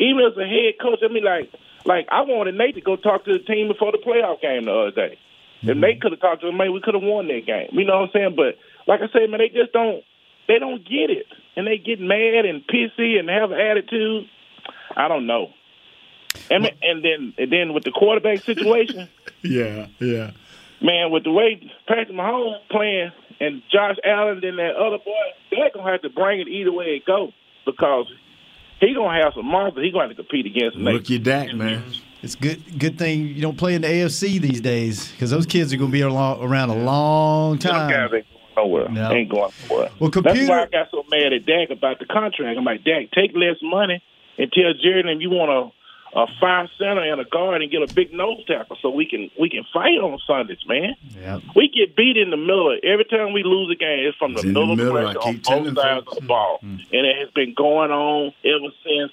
[0.00, 1.52] Even as a head coach, I mean, like,
[1.84, 4.72] like I wanted Nate to go talk to the team before the playoff game the
[4.72, 5.18] other day.
[5.62, 5.80] If mm-hmm.
[5.80, 7.68] Nate could have talked to him, maybe we could have won that game.
[7.72, 8.34] You know what I'm saying?
[8.36, 8.58] But
[8.88, 10.02] like I said, man, they just don't.
[10.46, 14.28] They don't get it, and they get mad and pissy and have an attitude.
[14.94, 15.54] I don't know.
[16.50, 19.08] And and then and then with the quarterback situation,
[19.42, 20.30] Yeah, yeah.
[20.80, 25.12] man, with the way Patrick Mahomes playing and Josh Allen and that other boy,
[25.50, 27.32] they're gonna have to bring it either way it goes
[27.64, 28.06] because
[28.80, 29.84] he gonna have some monsters.
[29.84, 30.76] He gonna have to compete against.
[30.76, 30.94] Nate.
[30.94, 31.82] Rookie Dak, man.
[32.22, 32.78] It's good.
[32.78, 35.90] Good thing you don't play in the AFC these days because those kids are going
[35.90, 37.90] to be around a long time.
[37.90, 38.26] guys ain't
[38.56, 38.88] nowhere.
[38.88, 39.12] No.
[39.12, 39.90] Ain't going nowhere.
[40.00, 42.56] Well, That's why I got so mad at Dak about the contract.
[42.56, 44.02] I'm like, Dak, take less money
[44.38, 45.70] and tell Jared and you want a,
[46.16, 49.30] a five center and a guard and get a big nose tackle so we can
[49.38, 50.94] we can fight on Sundays, man.
[51.20, 51.40] Yeah.
[51.56, 52.76] We get beat in the middle.
[52.84, 54.84] Every time we lose a game, it's from It's the in the middle of the
[54.84, 54.96] middle.
[55.08, 56.78] I pressure on keep telling both sides of the ball, Mm.
[56.92, 59.12] and it has been going on ever since.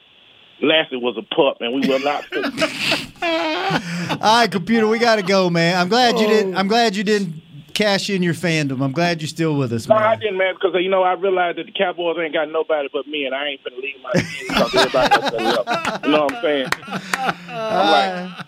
[0.64, 2.24] Lassie was a pup, and we will not.
[4.22, 5.76] All right, computer, we got to go, man.
[5.76, 6.56] I'm glad you didn't.
[6.56, 7.42] I'm glad you didn't
[7.82, 8.82] cash in your fandom.
[8.84, 11.58] I'm glad you're still with us, No, I didn't, man, because you know I realized
[11.58, 14.48] that the Cowboys ain't got nobody but me, and I ain't finna leave my team
[14.48, 16.06] because everybody else left.
[16.06, 16.68] You know what I'm saying?
[17.50, 18.46] I'm like,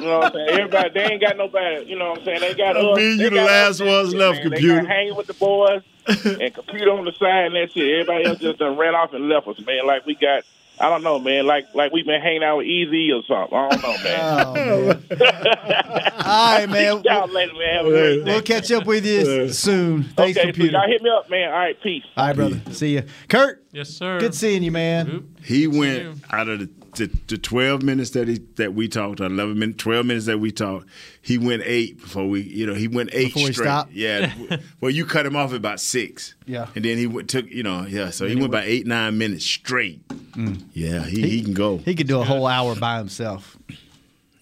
[0.00, 0.48] you know what I'm saying?
[0.50, 1.84] Everybody, they ain't got nobody.
[1.86, 2.40] You know what I'm saying?
[2.40, 2.96] They got I us.
[2.96, 4.18] mean, you the last us, ones man.
[4.20, 8.00] left, They got hanging with the boys and computer on the side, and that's it.
[8.00, 9.86] Everybody else just done ran off and left us, man.
[9.86, 10.44] Like we got.
[10.82, 11.46] I don't know, man.
[11.46, 13.56] Like like we've been hanging out with Easy or something.
[13.56, 15.02] I don't know, man.
[15.14, 17.02] Oh, All right, man.
[17.04, 17.76] Y'all later, man.
[17.76, 18.32] Have a great day.
[18.32, 20.04] We'll catch up with you soon.
[20.04, 20.72] Thanks, okay, so computer.
[20.72, 21.48] y'all hit me up, man.
[21.52, 22.04] All right, peace.
[22.16, 22.60] All right, brother.
[22.72, 23.64] See you, Kurt.
[23.72, 24.20] Yes, sir.
[24.20, 25.34] Good seeing you, man.
[25.42, 29.26] He went out of the, the, the 12 minutes that he that we talked, or
[29.26, 30.86] 11 minutes, 12 minutes that we talked,
[31.22, 33.64] he went eight before we, you know, he went eight Before he straight.
[33.66, 33.92] stopped?
[33.92, 34.32] Yeah.
[34.80, 36.34] well, you cut him off at about six.
[36.46, 36.66] Yeah.
[36.74, 38.10] And then he went, took, you know, yeah.
[38.10, 40.02] So he Then went went- about eight, nine minutes straight.
[40.32, 40.62] Mm.
[40.72, 41.78] Yeah, he, he, can go.
[41.78, 43.56] He could do a whole hour by himself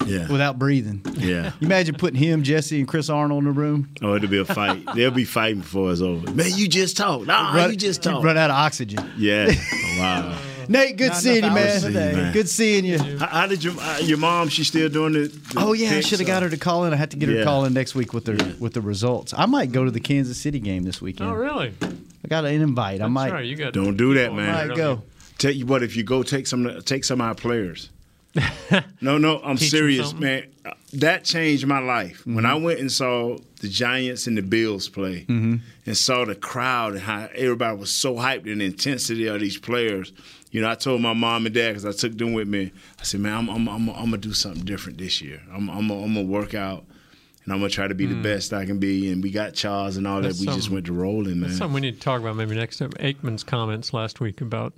[0.07, 0.30] Yeah.
[0.30, 1.03] without breathing.
[1.18, 1.53] Yeah.
[1.61, 3.91] You imagine putting him, Jesse, and Chris Arnold in the room?
[4.03, 4.84] Oh, it'll be a fight.
[4.95, 6.30] They'll be fighting before it's over.
[6.32, 7.26] Man, you just talked.
[7.26, 8.24] Nah, Run- you just you'd talked.
[8.24, 9.11] Run out of oxygen.
[9.18, 9.51] Yeah.
[9.99, 10.38] wow.
[10.68, 11.57] Nate, good Not seeing you, man.
[11.66, 12.12] hours today.
[12.12, 12.32] Man.
[12.32, 12.99] Good seeing you.
[13.18, 14.49] How, how did your uh, your mom?
[14.49, 15.32] She still doing it?
[15.57, 16.93] Oh yeah, I should have got her to call in.
[16.93, 19.34] I had to get her to call in next week with the with the results.
[19.36, 21.28] I might go to the Kansas City game this weekend.
[21.28, 21.74] Oh, really?
[21.82, 23.01] I got an invite.
[23.01, 23.32] I might.
[23.32, 24.55] right, you got- Don't do that, Oh, man.
[24.55, 25.03] I might go.
[25.41, 27.91] Tell you what, if you go, take some take some of our players.
[29.01, 30.45] no, no, I'm Teach serious, man.
[30.93, 32.47] That changed my life when Mm-hmm.
[32.47, 35.61] I went and saw the Giants and the Bills play, Mhm.
[35.86, 39.59] and saw the crowd and how everybody was so hyped and the intensity of these
[39.59, 40.12] players.
[40.53, 42.70] You know, I told my mom and dad because I took them with me.
[43.01, 45.41] I said, "Man, I'm I'm I'm, I'm gonna do something different this year.
[45.53, 46.84] I'm I'm I'm gonna work out."
[47.45, 48.22] And I'm gonna try to be the Mm.
[48.22, 50.49] best I can be, and we got Charles and all That's that.
[50.51, 51.49] We just went to rolling, man.
[51.49, 52.91] That's something we need to talk about maybe next time.
[53.01, 54.74] Aikman's comments last week about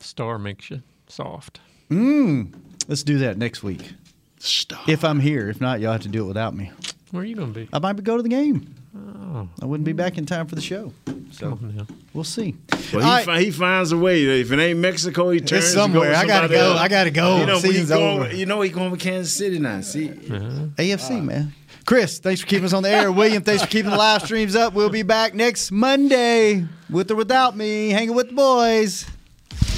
[0.00, 1.60] star makes you soft.
[1.90, 2.52] Mm.
[2.88, 3.92] Let's do that next week.
[4.38, 4.88] Stop.
[4.88, 5.48] If I'm here.
[5.48, 6.70] If not, y'all have to do it without me.
[7.10, 7.68] Where are you going to be?
[7.72, 8.74] I might be go to the game.
[8.96, 9.48] Oh.
[9.62, 10.92] I wouldn't be back in time for the show.
[11.30, 11.86] So Come on now.
[12.12, 12.56] we'll see.
[12.92, 13.24] Well, he, right.
[13.24, 14.24] fi- he finds a way.
[14.40, 16.14] If it ain't Mexico, he turns to go somewhere.
[16.14, 16.70] I gotta go.
[16.72, 16.80] else.
[16.80, 17.36] I gotta go.
[17.38, 18.34] You know, we Season's going, over.
[18.34, 19.80] you know, he going with Kansas City now.
[19.82, 21.52] See, AFC, man.
[21.86, 23.12] Chris, thanks for keeping us on the air.
[23.12, 24.74] William, thanks for keeping the live streams up.
[24.74, 29.06] We'll be back next Monday with or without me, hanging with the boys.